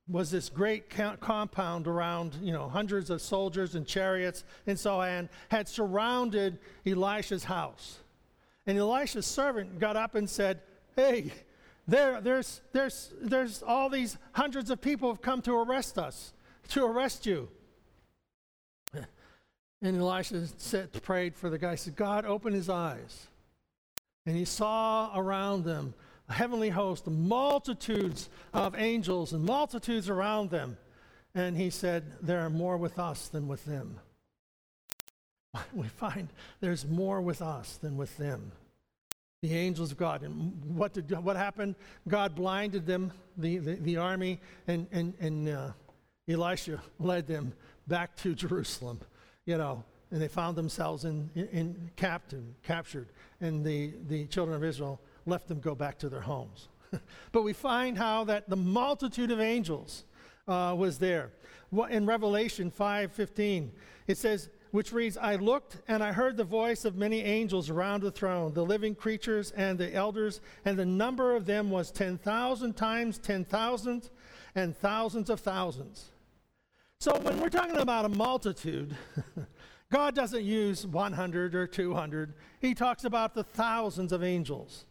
was 0.07 0.31
this 0.31 0.49
great 0.49 0.89
compound 0.89 1.87
around, 1.87 2.35
you 2.41 2.51
know, 2.51 2.67
hundreds 2.67 3.11
of 3.11 3.21
soldiers 3.21 3.75
and 3.75 3.85
chariots 3.85 4.43
and 4.65 4.79
so 4.79 5.01
on, 5.01 5.29
had 5.49 5.67
surrounded 5.67 6.57
Elisha's 6.87 7.43
house. 7.43 7.99
And 8.65 8.79
Elisha's 8.79 9.27
servant 9.27 9.77
got 9.77 9.95
up 9.95 10.15
and 10.15 10.27
said, 10.27 10.61
Hey, 10.95 11.31
there, 11.89 12.21
there's, 12.21 12.61
there's, 12.71 13.13
there's 13.21 13.63
all 13.63 13.89
these 13.89 14.17
hundreds 14.33 14.69
of 14.69 14.81
people 14.81 15.09
have 15.09 15.21
come 15.21 15.41
to 15.43 15.53
arrest 15.53 15.97
us, 15.97 16.33
to 16.69 16.85
arrest 16.85 17.25
you. 17.25 17.49
And 19.81 19.97
Elisha 19.97 20.45
said, 20.57 20.91
prayed 21.03 21.35
for 21.37 21.49
the 21.49 21.57
guy, 21.57 21.75
said, 21.75 21.95
God, 21.95 22.25
open 22.25 22.51
his 22.51 22.69
eyes. 22.69 23.27
And 24.25 24.35
he 24.35 24.43
saw 24.43 25.09
around 25.15 25.63
them 25.63 25.93
a 26.27 26.33
heavenly 26.33 26.69
host, 26.69 27.07
multitudes 27.07 28.29
of 28.53 28.75
angels 28.75 29.33
and 29.33 29.43
multitudes 29.43 30.09
around 30.09 30.49
them. 30.49 30.77
And 31.33 31.57
he 31.57 31.69
said, 31.69 32.03
There 32.21 32.39
are 32.41 32.49
more 32.49 32.77
with 32.77 32.99
us 32.99 33.27
than 33.27 33.47
with 33.47 33.65
them. 33.65 33.99
We 35.73 35.87
find 35.87 36.29
there's 36.59 36.85
more 36.85 37.21
with 37.21 37.41
us 37.41 37.77
than 37.77 37.97
with 37.97 38.15
them. 38.17 38.51
The 39.41 39.55
angels 39.55 39.91
of 39.91 39.97
God. 39.97 40.23
And 40.23 40.75
what, 40.75 40.93
did, 40.93 41.11
what 41.23 41.37
happened? 41.37 41.75
God 42.07 42.35
blinded 42.35 42.85
them, 42.85 43.11
the, 43.37 43.57
the, 43.57 43.75
the 43.75 43.97
army, 43.97 44.39
and, 44.67 44.87
and, 44.91 45.13
and 45.19 45.49
uh, 45.49 45.71
Elisha 46.27 46.81
led 46.99 47.25
them 47.27 47.53
back 47.87 48.15
to 48.17 48.35
Jerusalem, 48.35 48.99
you 49.45 49.57
know, 49.57 49.83
and 50.11 50.21
they 50.21 50.27
found 50.27 50.55
themselves 50.55 51.05
in, 51.05 51.29
in, 51.35 51.47
in 51.47 51.91
captive, 51.95 52.43
captured. 52.63 53.07
And 53.41 53.65
the, 53.65 53.93
the 54.07 54.25
children 54.25 54.55
of 54.55 54.63
Israel 54.63 54.99
left 55.25 55.47
them 55.47 55.59
go 55.59 55.75
back 55.75 55.97
to 55.99 56.09
their 56.09 56.21
homes. 56.21 56.67
but 57.31 57.43
we 57.43 57.53
find 57.53 57.97
how 57.97 58.23
that 58.25 58.49
the 58.49 58.55
multitude 58.55 59.31
of 59.31 59.39
angels 59.39 60.03
uh, 60.47 60.73
was 60.77 60.97
there. 60.97 61.31
What, 61.69 61.91
In 61.91 62.05
Revelation 62.05 62.71
5:15, 62.71 63.69
it 64.07 64.17
says, 64.17 64.49
which 64.71 64.93
reads, 64.93 65.17
I 65.17 65.35
looked 65.35 65.77
and 65.87 66.03
I 66.03 66.11
heard 66.11 66.37
the 66.37 66.43
voice 66.43 66.85
of 66.85 66.95
many 66.95 67.21
angels 67.21 67.69
around 67.69 68.03
the 68.03 68.11
throne, 68.11 68.53
the 68.53 68.65
living 68.65 68.95
creatures 68.95 69.51
and 69.51 69.77
the 69.77 69.93
elders, 69.93 70.41
and 70.65 70.77
the 70.77 70.85
number 70.85 71.35
of 71.35 71.45
them 71.45 71.69
was 71.69 71.91
10,000 71.91 72.73
times 72.73 73.17
10,000 73.17 74.09
and 74.55 74.77
thousands 74.77 75.29
of 75.29 75.39
thousands. 75.39 76.11
So 76.99 77.17
when 77.19 77.39
we're 77.39 77.49
talking 77.49 77.77
about 77.77 78.05
a 78.05 78.09
multitude, 78.09 78.95
God 79.91 80.15
doesn't 80.15 80.43
use 80.43 80.85
100 80.85 81.55
or 81.55 81.65
200. 81.65 82.33
He 82.59 82.75
talks 82.75 83.05
about 83.05 83.33
the 83.33 83.43
thousands 83.43 84.11
of 84.11 84.23
angels. 84.23 84.85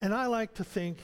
And 0.00 0.14
I 0.14 0.26
like 0.26 0.54
to 0.54 0.64
think, 0.64 0.98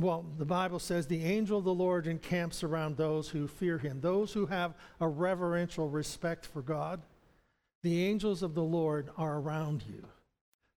well, 0.00 0.24
the 0.38 0.44
Bible 0.44 0.78
says 0.78 1.06
the 1.06 1.24
angel 1.24 1.58
of 1.58 1.64
the 1.64 1.74
Lord 1.74 2.06
encamps 2.06 2.64
around 2.64 2.96
those 2.96 3.28
who 3.28 3.46
fear 3.46 3.78
him, 3.78 4.00
those 4.00 4.32
who 4.32 4.46
have 4.46 4.74
a 5.00 5.08
reverential 5.08 5.88
respect 5.88 6.46
for 6.46 6.62
God. 6.62 7.02
The 7.82 8.04
angels 8.06 8.42
of 8.42 8.54
the 8.54 8.62
Lord 8.62 9.10
are 9.18 9.38
around 9.38 9.84
you. 9.88 10.04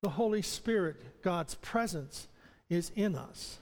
The 0.01 0.09
Holy 0.09 0.41
Spirit, 0.41 1.21
God's 1.21 1.55
presence, 1.55 2.27
is 2.69 2.91
in 2.95 3.15
us. 3.15 3.59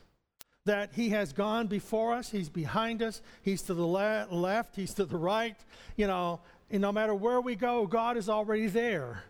That 0.66 0.92
He 0.94 1.10
has 1.10 1.34
gone 1.34 1.68
before 1.68 2.14
us, 2.14 2.30
He's 2.30 2.50
behind 2.50 3.04
us, 3.04 3.22
He's 3.42 3.62
to 3.64 3.74
the 3.74 3.86
le- 3.86 4.28
left, 4.32 4.76
He's 4.76 4.94
to 4.96 5.06
the 5.06 5.18
right. 5.18 5.58
You 5.98 6.08
know, 6.08 6.40
and 6.72 6.82
no 6.82 6.92
matter 6.92 7.14
where 7.14 7.42
we 7.42 7.56
go, 7.56 7.86
God 7.86 8.18
is 8.18 8.28
already 8.28 8.68
there. 8.68 9.24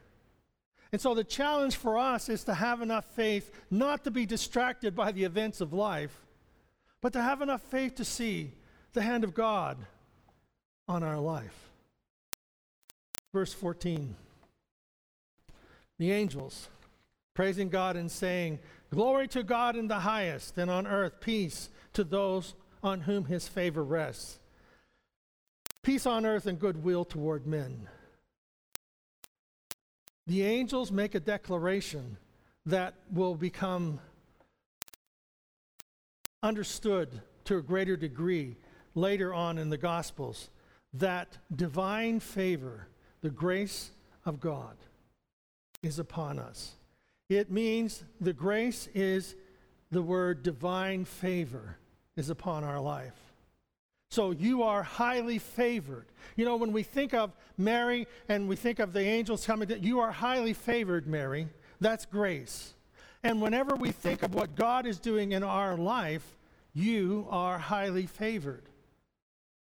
And 0.93 1.01
so 1.01 1.15
the 1.15 1.23
challenge 1.23 1.75
for 1.75 1.97
us 1.97 2.29
is 2.29 2.43
to 2.43 2.53
have 2.53 2.84
enough 2.84 3.06
faith 3.15 3.51
not 3.71 4.03
to 4.03 4.12
be 4.12 4.27
distracted 4.27 4.95
by 4.95 5.12
the 5.12 5.23
events 5.23 5.60
of 5.60 5.73
life, 5.73 6.21
but 7.01 7.13
to 7.13 7.21
have 7.21 7.41
enough 7.41 7.63
faith 7.63 7.95
to 7.95 8.06
see 8.06 8.51
the 8.93 9.01
hand 9.01 9.23
of 9.23 9.34
God 9.34 9.79
on 10.88 11.01
our 11.01 11.19
life. 11.19 11.71
Verse 13.34 13.51
14 13.51 14.15
The 15.97 16.12
angels 16.12 16.69
praising 17.34 17.69
God 17.69 17.95
and 17.95 18.12
saying, 18.12 18.60
Glory 18.91 19.27
to 19.29 19.41
God 19.41 19.75
in 19.75 19.88
the 19.88 20.01
highest, 20.01 20.60
and 20.60 20.69
on 20.69 20.86
earth 20.86 21.19
peace 21.19 21.69
to 21.93 22.03
those 22.03 22.53
on 22.84 23.01
whom 23.01 23.25
his 23.25 23.47
favor 23.47 23.84
rests. 23.84 24.38
Peace 25.82 26.06
on 26.06 26.23
earth 26.23 26.45
and 26.45 26.60
goodwill 26.60 27.03
toward 27.03 27.47
men 27.47 27.88
the 30.27 30.43
angels 30.43 30.91
make 30.91 31.15
a 31.15 31.19
declaration 31.19 32.17
that 32.65 32.93
will 33.12 33.36
become 33.36 33.99
understood 36.41 37.21
to 37.45 37.57
a 37.57 37.62
greater 37.62 37.97
degree 37.97 38.55
later 38.95 39.33
on 39.33 39.57
in 39.57 39.69
the 39.69 39.77
Gospels 39.77 40.49
that 40.93 41.38
divine 41.53 42.19
favor, 42.19 42.88
the 43.21 43.29
grace 43.29 43.91
of 44.25 44.39
God, 44.39 44.77
is 45.81 45.99
upon 45.99 46.39
us. 46.39 46.73
It 47.29 47.51
means 47.51 48.03
the 48.21 48.33
grace 48.33 48.88
is 48.93 49.36
the 49.91 50.01
word 50.01 50.43
divine 50.43 51.05
favor 51.05 51.77
is 52.15 52.29
upon 52.29 52.63
our 52.63 52.79
life. 52.79 53.32
So 54.13 54.30
you 54.30 54.62
are 54.62 54.84
highly 54.84 55.39
favored. 55.39 56.06
You 56.36 56.45
know, 56.45 56.56
when 56.56 56.71
we 56.71 56.84
think 56.84 57.15
of 57.15 57.32
Mary 57.58 58.06
and 58.30 58.47
we 58.47 58.56
think 58.56 58.78
of 58.78 58.93
the 58.93 59.02
angels 59.02 59.43
coming, 59.43 59.69
to, 59.69 59.80
you 59.80 60.02
are 60.02 60.12
highly 60.12 60.54
favored, 60.54 61.08
Mary. 61.08 61.47
That's 61.82 62.06
grace. 62.06 62.76
And 63.23 63.41
whenever 63.41 63.76
we 63.76 63.89
think 63.89 64.21
of 64.21 64.36
what 64.36 64.54
God 64.54 64.86
is 64.86 64.99
doing 64.99 65.32
in 65.32 65.41
our 65.41 65.76
life, 65.76 66.38
you 66.76 67.26
are 67.32 67.58
highly 67.58 68.06
favored. 68.06 68.62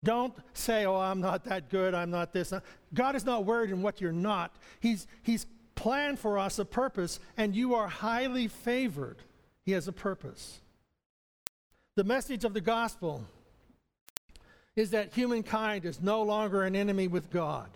Don't 0.02 0.34
say, 0.52 0.84
oh, 0.84 0.96
I'm 0.96 1.20
not 1.20 1.44
that 1.44 1.68
good, 1.68 1.94
I'm 1.94 2.10
not 2.10 2.32
this. 2.32 2.52
God 2.92 3.14
is 3.14 3.24
not 3.24 3.44
worried 3.44 3.70
in 3.70 3.82
what 3.82 4.00
you're 4.00 4.10
not. 4.10 4.56
He's, 4.80 5.06
he's 5.22 5.46
planned 5.76 6.18
for 6.18 6.40
us 6.40 6.58
a 6.58 6.64
purpose, 6.64 7.20
and 7.36 7.54
you 7.54 7.76
are 7.76 7.86
highly 7.86 8.48
favored. 8.48 9.18
He 9.64 9.70
has 9.70 9.86
a 9.86 9.92
purpose. 9.92 10.58
The 11.94 12.02
message 12.02 12.44
of 12.44 12.52
the 12.52 12.60
gospel 12.60 13.24
is 14.76 14.90
that 14.90 15.14
humankind 15.14 15.84
is 15.84 16.00
no 16.00 16.22
longer 16.22 16.62
an 16.62 16.76
enemy 16.76 17.08
with 17.08 17.30
God. 17.30 17.68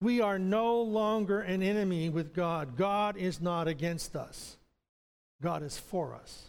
We 0.00 0.20
are 0.20 0.38
no 0.38 0.80
longer 0.80 1.40
an 1.40 1.62
enemy 1.62 2.08
with 2.08 2.34
God. 2.34 2.76
God 2.76 3.16
is 3.16 3.40
not 3.40 3.68
against 3.68 4.16
us, 4.16 4.56
God 5.42 5.62
is 5.62 5.78
for 5.78 6.14
us. 6.14 6.46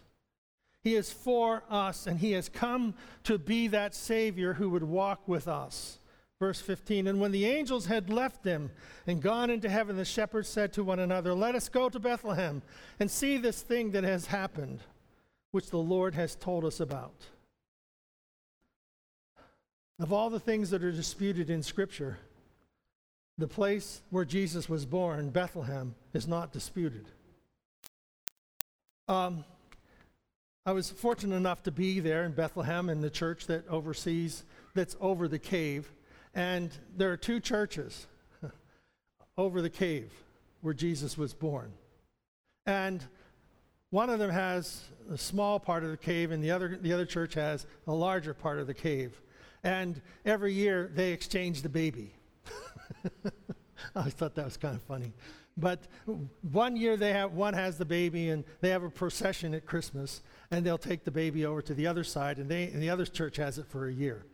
He 0.84 0.96
is 0.96 1.12
for 1.14 1.64
us, 1.70 2.08
and 2.08 2.20
He 2.20 2.32
has 2.32 2.50
come 2.50 2.96
to 3.26 3.38
be 3.38 3.68
that 3.68 3.94
Savior 3.94 4.54
who 4.54 4.70
would 4.72 4.84
walk 4.84 5.28
with 5.28 5.48
us. 5.48 6.00
Verse 6.40 6.60
15 6.60 7.06
And 7.06 7.22
when 7.22 7.32
the 7.32 7.46
angels 7.46 7.86
had 7.86 8.10
left 8.10 8.42
them 8.42 8.72
and 9.06 9.22
gone 9.22 9.52
into 9.52 9.70
heaven, 9.70 9.96
the 9.96 10.06
shepherds 10.06 10.50
said 10.50 10.74
to 10.74 10.84
one 10.84 10.98
another, 10.98 11.36
Let 11.36 11.54
us 11.54 11.70
go 11.70 11.88
to 11.88 12.00
Bethlehem 12.00 12.64
and 13.00 13.12
see 13.12 13.38
this 13.38 13.62
thing 13.62 13.92
that 13.92 14.04
has 14.04 14.26
happened, 14.26 14.80
which 15.52 15.70
the 15.70 15.78
Lord 15.78 16.16
has 16.16 16.36
told 16.36 16.66
us 16.66 16.80
about. 16.80 17.14
Of 20.02 20.12
all 20.12 20.32
the 20.32 20.40
things 20.40 20.72
that 20.72 20.84
are 20.84 20.92
disputed 20.92 21.52
in 21.52 21.62
Scripture, 21.62 22.18
the 23.38 23.48
place 23.48 24.02
where 24.10 24.26
Jesus 24.26 24.68
was 24.68 24.84
born, 24.84 25.30
Bethlehem, 25.30 25.94
is 26.12 26.28
not 26.28 26.52
disputed. 26.52 27.06
Um, 29.08 29.46
I 30.66 30.72
was 30.72 30.90
fortunate 30.90 31.36
enough 31.36 31.62
to 31.64 31.72
be 31.72 32.00
there 32.00 32.24
in 32.24 32.32
Bethlehem 32.32 32.90
in 32.90 33.02
the 33.02 33.12
church 33.12 33.46
that 33.46 33.68
oversees, 33.68 34.44
that's 34.74 34.96
over 35.00 35.28
the 35.28 35.38
cave. 35.38 35.92
And 36.34 36.72
there 36.98 37.12
are 37.12 37.18
two 37.18 37.40
churches 37.40 38.08
over 39.38 39.62
the 39.62 39.70
cave 39.70 40.12
where 40.62 40.74
Jesus 40.74 41.16
was 41.16 41.36
born. 41.36 41.72
And 42.66 43.06
one 43.92 44.10
of 44.10 44.18
them 44.18 44.32
has 44.32 44.82
a 45.12 45.18
small 45.18 45.60
part 45.60 45.84
of 45.84 45.92
the 45.92 45.98
cave, 45.98 46.32
and 46.32 46.44
the 46.44 46.50
other, 46.50 46.80
the 46.82 46.92
other 46.92 47.06
church 47.06 47.36
has 47.36 47.68
a 47.86 47.94
larger 47.94 48.34
part 48.34 48.58
of 48.58 48.66
the 48.66 48.74
cave. 48.74 49.22
And 49.64 50.02
every 50.26 50.54
year 50.54 50.92
they 50.94 51.12
exchange 51.12 51.62
the 51.62 51.70
baby. 51.70 52.14
I 53.96 54.10
thought 54.10 54.36
that 54.36 54.46
was 54.46 54.58
kind 54.58 54.76
of 54.76 54.82
funny. 54.84 55.14
But 55.58 55.80
one 56.52 56.76
year 56.76 56.98
they 56.98 57.14
have 57.14 57.34
one 57.34 57.54
has 57.54 57.78
the 57.78 57.86
baby 57.86 58.30
and 58.30 58.44
they 58.62 58.70
have 58.70 58.84
a 58.84 58.90
procession 58.90 59.54
at 59.54 59.66
Christmas 59.66 60.22
and 60.50 60.66
they'll 60.66 60.78
take 60.78 61.04
the 61.04 61.12
baby 61.12 61.46
over 61.46 61.62
to 61.62 61.74
the 61.74 61.88
other 61.88 62.04
side 62.04 62.38
and 62.38 62.50
they 62.50 62.64
and 62.66 62.82
the 62.82 62.90
other 62.90 63.06
church 63.06 63.38
has 63.38 63.58
it 63.58 63.68
for 63.68 63.88
a 63.88 63.94
year. 63.94 64.26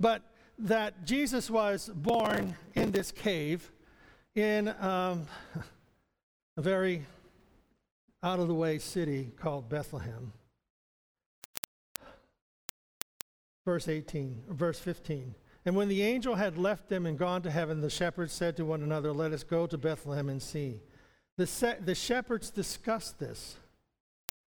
But 0.00 0.22
that 0.58 1.04
Jesus 1.04 1.50
was 1.50 1.90
born 1.94 2.56
in 2.74 2.90
this 2.92 3.12
cave 3.12 3.70
in 4.34 4.68
um, 4.80 5.26
a 6.56 6.62
very 6.62 7.04
out 8.22 8.38
of 8.38 8.48
the 8.48 8.54
way 8.54 8.78
city 8.78 9.30
called 9.36 9.68
Bethlehem. 9.68 10.32
Verse 13.64 13.88
18, 13.88 14.44
verse 14.48 14.78
15. 14.78 15.34
And 15.64 15.76
when 15.76 15.88
the 15.88 16.02
angel 16.02 16.34
had 16.34 16.58
left 16.58 16.88
them 16.88 17.06
and 17.06 17.18
gone 17.18 17.42
to 17.42 17.50
heaven, 17.50 17.80
the 17.80 17.90
shepherds 17.90 18.32
said 18.32 18.56
to 18.56 18.64
one 18.64 18.82
another, 18.82 19.12
Let 19.12 19.32
us 19.32 19.44
go 19.44 19.66
to 19.66 19.78
Bethlehem 19.78 20.28
and 20.28 20.42
see. 20.42 20.80
The, 21.36 21.46
se- 21.46 21.78
the 21.84 21.94
shepherds 21.94 22.50
discussed 22.50 23.18
this. 23.18 23.56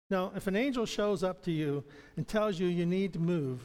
Now, 0.10 0.32
if 0.36 0.48
an 0.48 0.56
angel 0.56 0.86
shows 0.86 1.24
up 1.24 1.44
to 1.44 1.52
you 1.52 1.84
and 2.18 2.28
tells 2.28 2.60
you 2.60 2.68
you 2.68 2.86
need 2.86 3.14
to 3.14 3.20
move, 3.20 3.62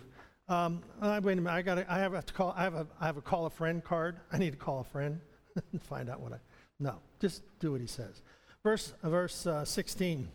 um, 0.48 0.82
uh, 1.00 1.20
wait 1.22 1.34
a 1.34 1.40
minute, 1.40 1.50
I, 1.50 1.62
gotta, 1.62 1.92
I, 1.92 1.98
have 1.98 2.24
to 2.24 2.32
call, 2.32 2.54
I, 2.56 2.62
have 2.62 2.74
a, 2.74 2.86
I 3.00 3.06
have 3.06 3.16
a 3.16 3.22
call 3.22 3.46
a 3.46 3.50
friend 3.50 3.82
card. 3.82 4.18
I 4.32 4.38
need 4.38 4.52
to 4.52 4.56
call 4.56 4.80
a 4.80 4.84
friend 4.84 5.20
and 5.72 5.82
find 5.82 6.08
out 6.08 6.20
what 6.20 6.32
I. 6.32 6.38
No, 6.80 7.00
just 7.20 7.42
do 7.58 7.72
what 7.72 7.80
he 7.80 7.86
says. 7.86 8.22
Verse, 8.62 8.94
verse 9.02 9.46
uh, 9.46 9.64
16. 9.64 10.28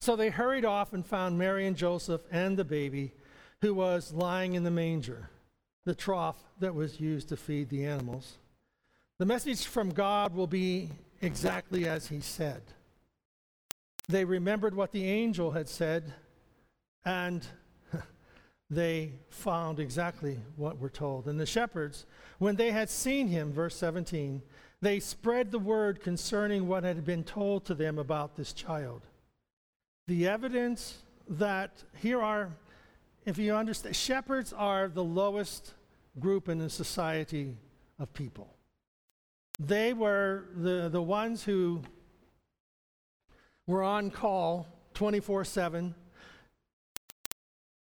So 0.00 0.16
they 0.16 0.30
hurried 0.30 0.64
off 0.64 0.92
and 0.92 1.06
found 1.06 1.38
Mary 1.38 1.66
and 1.66 1.76
Joseph 1.76 2.22
and 2.30 2.56
the 2.56 2.64
baby 2.64 3.12
who 3.62 3.72
was 3.72 4.12
lying 4.12 4.54
in 4.54 4.64
the 4.64 4.70
manger, 4.70 5.30
the 5.84 5.94
trough 5.94 6.36
that 6.60 6.74
was 6.74 7.00
used 7.00 7.28
to 7.30 7.36
feed 7.36 7.70
the 7.70 7.84
animals. 7.86 8.34
The 9.18 9.24
message 9.24 9.66
from 9.66 9.90
God 9.90 10.34
will 10.34 10.48
be 10.48 10.90
exactly 11.20 11.86
as 11.88 12.08
he 12.08 12.20
said. 12.20 12.62
They 14.08 14.24
remembered 14.24 14.74
what 14.74 14.90
the 14.90 15.04
angel 15.04 15.52
had 15.52 15.68
said, 15.68 16.12
and 17.04 17.46
they 18.70 19.12
found 19.30 19.78
exactly 19.78 20.40
what 20.56 20.78
we're 20.78 20.88
told. 20.88 21.28
And 21.28 21.38
the 21.38 21.46
shepherds, 21.46 22.04
when 22.38 22.56
they 22.56 22.72
had 22.72 22.90
seen 22.90 23.28
him, 23.28 23.52
verse 23.52 23.76
17, 23.76 24.42
they 24.80 24.98
spread 24.98 25.52
the 25.52 25.60
word 25.60 26.02
concerning 26.02 26.66
what 26.66 26.82
had 26.82 27.04
been 27.04 27.22
told 27.22 27.64
to 27.66 27.74
them 27.76 27.96
about 27.96 28.34
this 28.34 28.52
child. 28.52 29.02
The 30.08 30.26
evidence 30.26 30.98
that 31.28 31.84
here 31.96 32.20
are, 32.20 32.50
if 33.24 33.38
you 33.38 33.54
understand, 33.54 33.94
shepherds 33.94 34.52
are 34.52 34.88
the 34.88 35.04
lowest 35.04 35.74
group 36.18 36.48
in 36.48 36.58
the 36.58 36.70
society 36.70 37.56
of 37.98 38.12
people. 38.12 38.54
They 39.58 39.92
were 39.92 40.46
the, 40.56 40.88
the 40.88 41.02
ones 41.02 41.44
who 41.44 41.82
were 43.66 43.82
on 43.82 44.10
call 44.10 44.66
24 44.94 45.44
7, 45.44 45.94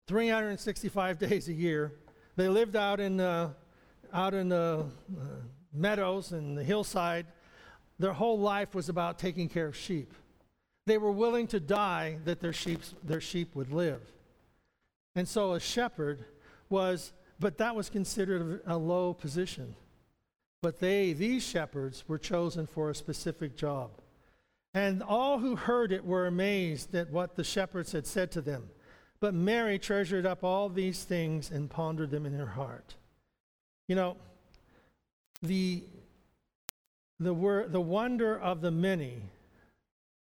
365 0.06 1.18
days 1.28 1.48
a 1.48 1.52
year. 1.52 1.92
They 2.36 2.48
lived 2.48 2.76
out 2.76 3.00
in 3.00 3.16
the, 3.16 3.50
out 4.12 4.34
in 4.34 4.50
the 4.50 4.86
uh, 5.18 5.24
meadows 5.72 6.32
and 6.32 6.56
the 6.56 6.64
hillside. 6.64 7.26
Their 7.98 8.12
whole 8.12 8.38
life 8.38 8.74
was 8.74 8.88
about 8.88 9.18
taking 9.18 9.48
care 9.48 9.66
of 9.66 9.76
sheep. 9.76 10.12
They 10.86 10.98
were 10.98 11.12
willing 11.12 11.46
to 11.48 11.60
die 11.60 12.18
that 12.24 12.40
their 12.40 12.54
their 13.04 13.20
sheep 13.20 13.54
would 13.54 13.72
live. 13.72 14.00
And 15.14 15.28
so 15.28 15.54
a 15.54 15.60
shepherd 15.60 16.24
was, 16.68 17.12
but 17.38 17.58
that 17.58 17.74
was 17.74 17.90
considered 17.90 18.62
a 18.66 18.76
low 18.76 19.12
position. 19.14 19.74
But 20.62 20.78
they, 20.78 21.12
these 21.12 21.42
shepherds, 21.42 22.04
were 22.06 22.18
chosen 22.18 22.66
for 22.66 22.90
a 22.90 22.94
specific 22.94 23.56
job. 23.56 23.90
And 24.74 25.02
all 25.02 25.38
who 25.38 25.56
heard 25.56 25.90
it 25.90 26.04
were 26.04 26.26
amazed 26.26 26.94
at 26.94 27.10
what 27.10 27.34
the 27.34 27.44
shepherds 27.44 27.92
had 27.92 28.06
said 28.06 28.30
to 28.32 28.40
them. 28.40 28.70
But 29.18 29.34
Mary 29.34 29.78
treasured 29.78 30.26
up 30.26 30.44
all 30.44 30.68
these 30.68 31.02
things 31.04 31.50
and 31.50 31.68
pondered 31.68 32.10
them 32.10 32.24
in 32.24 32.34
her 32.34 32.46
heart. 32.46 32.94
You 33.88 33.96
know, 33.96 34.16
the, 35.42 35.82
the, 37.18 37.34
the 37.68 37.80
wonder 37.80 38.38
of 38.38 38.60
the 38.60 38.70
many 38.70 39.22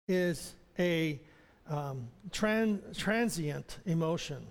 is 0.08 0.54
a 0.78 1.20
um, 1.68 2.08
tran- 2.30 2.96
transient 2.96 3.78
emotion. 3.86 4.46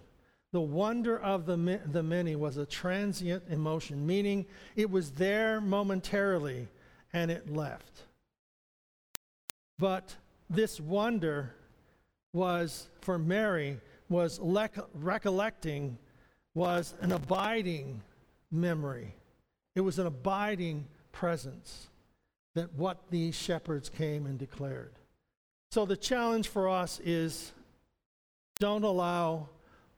The 0.51 0.61
wonder 0.61 1.17
of 1.17 1.45
the, 1.45 1.79
the 1.85 2.03
many 2.03 2.35
was 2.35 2.57
a 2.57 2.65
transient 2.65 3.43
emotion, 3.49 4.05
meaning 4.05 4.45
it 4.75 4.89
was 4.89 5.11
there 5.11 5.61
momentarily 5.61 6.67
and 7.13 7.31
it 7.31 7.53
left. 7.53 8.03
But 9.79 10.15
this 10.49 10.79
wonder 10.79 11.55
was, 12.33 12.89
for 12.99 13.17
Mary, 13.17 13.79
was 14.09 14.39
le- 14.39 14.69
recollecting, 14.93 15.97
was 16.53 16.93
an 16.99 17.13
abiding 17.13 18.01
memory. 18.51 19.15
It 19.75 19.81
was 19.81 19.99
an 19.99 20.07
abiding 20.07 20.85
presence 21.13 21.87
that 22.55 22.73
what 22.73 23.09
these 23.09 23.35
shepherds 23.35 23.89
came 23.89 24.25
and 24.25 24.37
declared. 24.37 24.91
So 25.71 25.85
the 25.85 25.95
challenge 25.95 26.49
for 26.49 26.67
us 26.67 26.99
is 27.03 27.53
don't 28.59 28.83
allow 28.83 29.47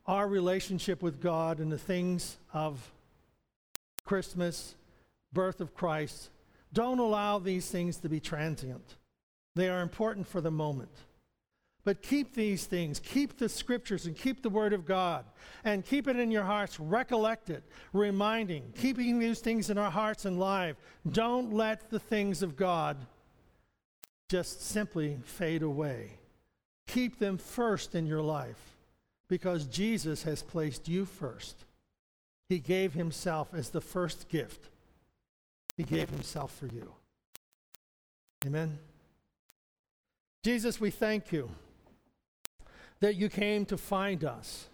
our 0.05 0.27
relationship 0.27 1.01
with 1.01 1.21
God 1.21 1.59
and 1.59 1.71
the 1.71 1.77
things 1.77 2.37
of 2.53 2.91
Christmas, 4.05 4.75
birth 5.31 5.61
of 5.61 5.73
Christ, 5.73 6.29
don't 6.73 6.99
allow 6.99 7.39
these 7.39 7.69
things 7.69 7.97
to 7.97 8.09
be 8.09 8.19
transient. 8.19 8.95
They 9.55 9.69
are 9.69 9.81
important 9.81 10.27
for 10.27 10.41
the 10.41 10.51
moment. 10.51 10.91
But 11.85 12.01
keep 12.01 12.33
these 12.33 12.65
things, 12.65 12.99
keep 12.99 13.37
the 13.37 13.49
scriptures 13.49 14.05
and 14.05 14.15
keep 14.15 14.41
the 14.41 14.49
word 14.49 14.71
of 14.71 14.85
God 14.85 15.25
and 15.65 15.85
keep 15.85 16.07
it 16.07 16.15
in 16.15 16.31
your 16.31 16.43
hearts. 16.43 16.79
Recollect 16.79 17.49
it, 17.49 17.63
reminding, 17.91 18.73
keeping 18.77 19.19
these 19.19 19.39
things 19.39 19.69
in 19.69 19.77
our 19.77 19.91
hearts 19.91 20.23
and 20.25 20.39
life. 20.39 20.77
Don't 21.11 21.53
let 21.53 21.89
the 21.89 21.99
things 21.99 22.41
of 22.41 22.55
God 22.55 22.97
just 24.29 24.61
simply 24.61 25.19
fade 25.25 25.61
away. 25.61 26.11
Keep 26.87 27.19
them 27.19 27.37
first 27.37 27.95
in 27.95 28.05
your 28.05 28.21
life 28.21 28.72
because 29.33 29.65
Jesus 29.65 30.21
has 30.21 30.43
placed 30.43 30.87
you 30.87 31.05
first. 31.05 31.65
He 32.49 32.59
gave 32.59 32.93
himself 32.93 33.51
as 33.51 33.71
the 33.71 33.81
first 33.81 34.29
gift, 34.29 34.69
He 35.75 35.81
gave 35.81 36.11
himself 36.11 36.55
for 36.55 36.67
you. 36.67 36.93
Amen. 38.45 38.77
Jesus, 40.43 40.79
we 40.79 40.91
thank 40.91 41.31
you 41.31 41.49
that 42.99 43.15
you 43.15 43.27
came 43.27 43.65
to 43.65 43.75
find 43.75 44.23
us. 44.23 44.67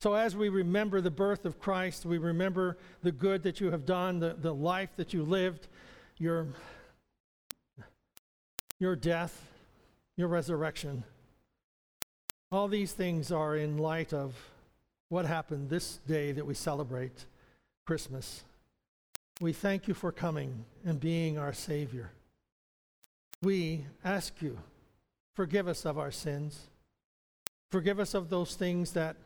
So, 0.00 0.14
as 0.14 0.34
we 0.34 0.48
remember 0.48 1.02
the 1.02 1.10
birth 1.10 1.44
of 1.44 1.60
Christ, 1.60 2.06
we 2.06 2.16
remember 2.16 2.78
the 3.02 3.12
good 3.12 3.42
that 3.42 3.60
you 3.60 3.70
have 3.70 3.84
done, 3.84 4.18
the, 4.18 4.34
the 4.40 4.54
life 4.54 4.96
that 4.96 5.12
you 5.12 5.24
lived, 5.24 5.68
your, 6.16 6.46
your 8.78 8.96
death, 8.96 9.46
your 10.16 10.28
resurrection. 10.28 11.04
All 12.52 12.68
these 12.68 12.92
things 12.92 13.32
are 13.32 13.56
in 13.56 13.78
light 13.78 14.12
of 14.12 14.34
what 15.08 15.24
happened 15.24 15.70
this 15.70 16.00
day 16.06 16.32
that 16.32 16.44
we 16.44 16.52
celebrate 16.52 17.24
Christmas. 17.86 18.44
We 19.40 19.54
thank 19.54 19.88
you 19.88 19.94
for 19.94 20.12
coming 20.12 20.66
and 20.84 21.00
being 21.00 21.38
our 21.38 21.54
Savior. 21.54 22.10
We 23.42 23.86
ask 24.04 24.42
you, 24.42 24.58
forgive 25.34 25.66
us 25.66 25.86
of 25.86 25.98
our 25.98 26.10
sins. 26.10 26.68
Forgive 27.70 27.98
us 27.98 28.12
of 28.12 28.28
those 28.28 28.54
things 28.54 28.92
that 28.92 29.16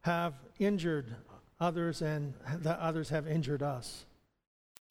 have 0.00 0.34
injured 0.58 1.14
others 1.60 2.02
and 2.02 2.34
that 2.56 2.80
others 2.80 3.08
have 3.10 3.28
injured 3.28 3.62
us. 3.62 4.04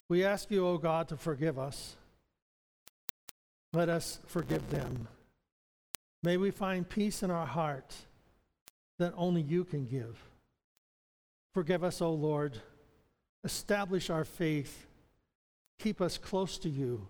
We 0.08 0.24
ask 0.24 0.50
you, 0.50 0.66
O 0.66 0.72
oh 0.72 0.78
God, 0.78 1.10
to 1.10 1.18
forgive 1.18 1.60
us. 1.60 1.98
Let 3.74 3.90
us 3.90 4.20
forgive 4.26 4.70
them. 4.70 5.10
May 6.24 6.38
we 6.38 6.52
find 6.52 6.88
peace 6.88 7.22
in 7.22 7.30
our 7.30 7.46
heart 7.46 7.94
that 8.98 9.14
only 9.16 9.42
you 9.42 9.64
can 9.64 9.86
give. 9.86 10.18
Forgive 11.54 11.84
us, 11.84 12.02
O 12.02 12.12
Lord. 12.12 12.58
Establish 13.44 14.10
our 14.10 14.24
faith. 14.24 14.88
Keep 15.80 16.02
us 16.02 16.18
close 16.18 16.58
to 16.60 16.70
you. 16.70 17.08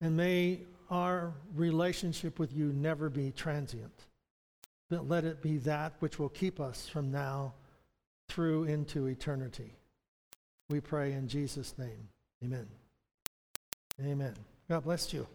And 0.00 0.16
may 0.16 0.60
our 0.88 1.34
relationship 1.54 2.38
with 2.38 2.52
you 2.52 2.72
never 2.72 3.10
be 3.10 3.32
transient 3.32 4.06
but 4.92 5.08
let 5.08 5.24
it 5.24 5.40
be 5.40 5.56
that 5.56 5.94
which 6.00 6.18
will 6.18 6.28
keep 6.28 6.60
us 6.60 6.86
from 6.86 7.10
now 7.10 7.54
through 8.28 8.64
into 8.64 9.06
eternity. 9.06 9.72
We 10.68 10.80
pray 10.80 11.12
in 11.12 11.28
Jesus' 11.28 11.74
name. 11.78 12.08
Amen. 12.44 12.66
Amen. 14.04 14.34
God 14.68 14.84
bless 14.84 15.14
you. 15.14 15.26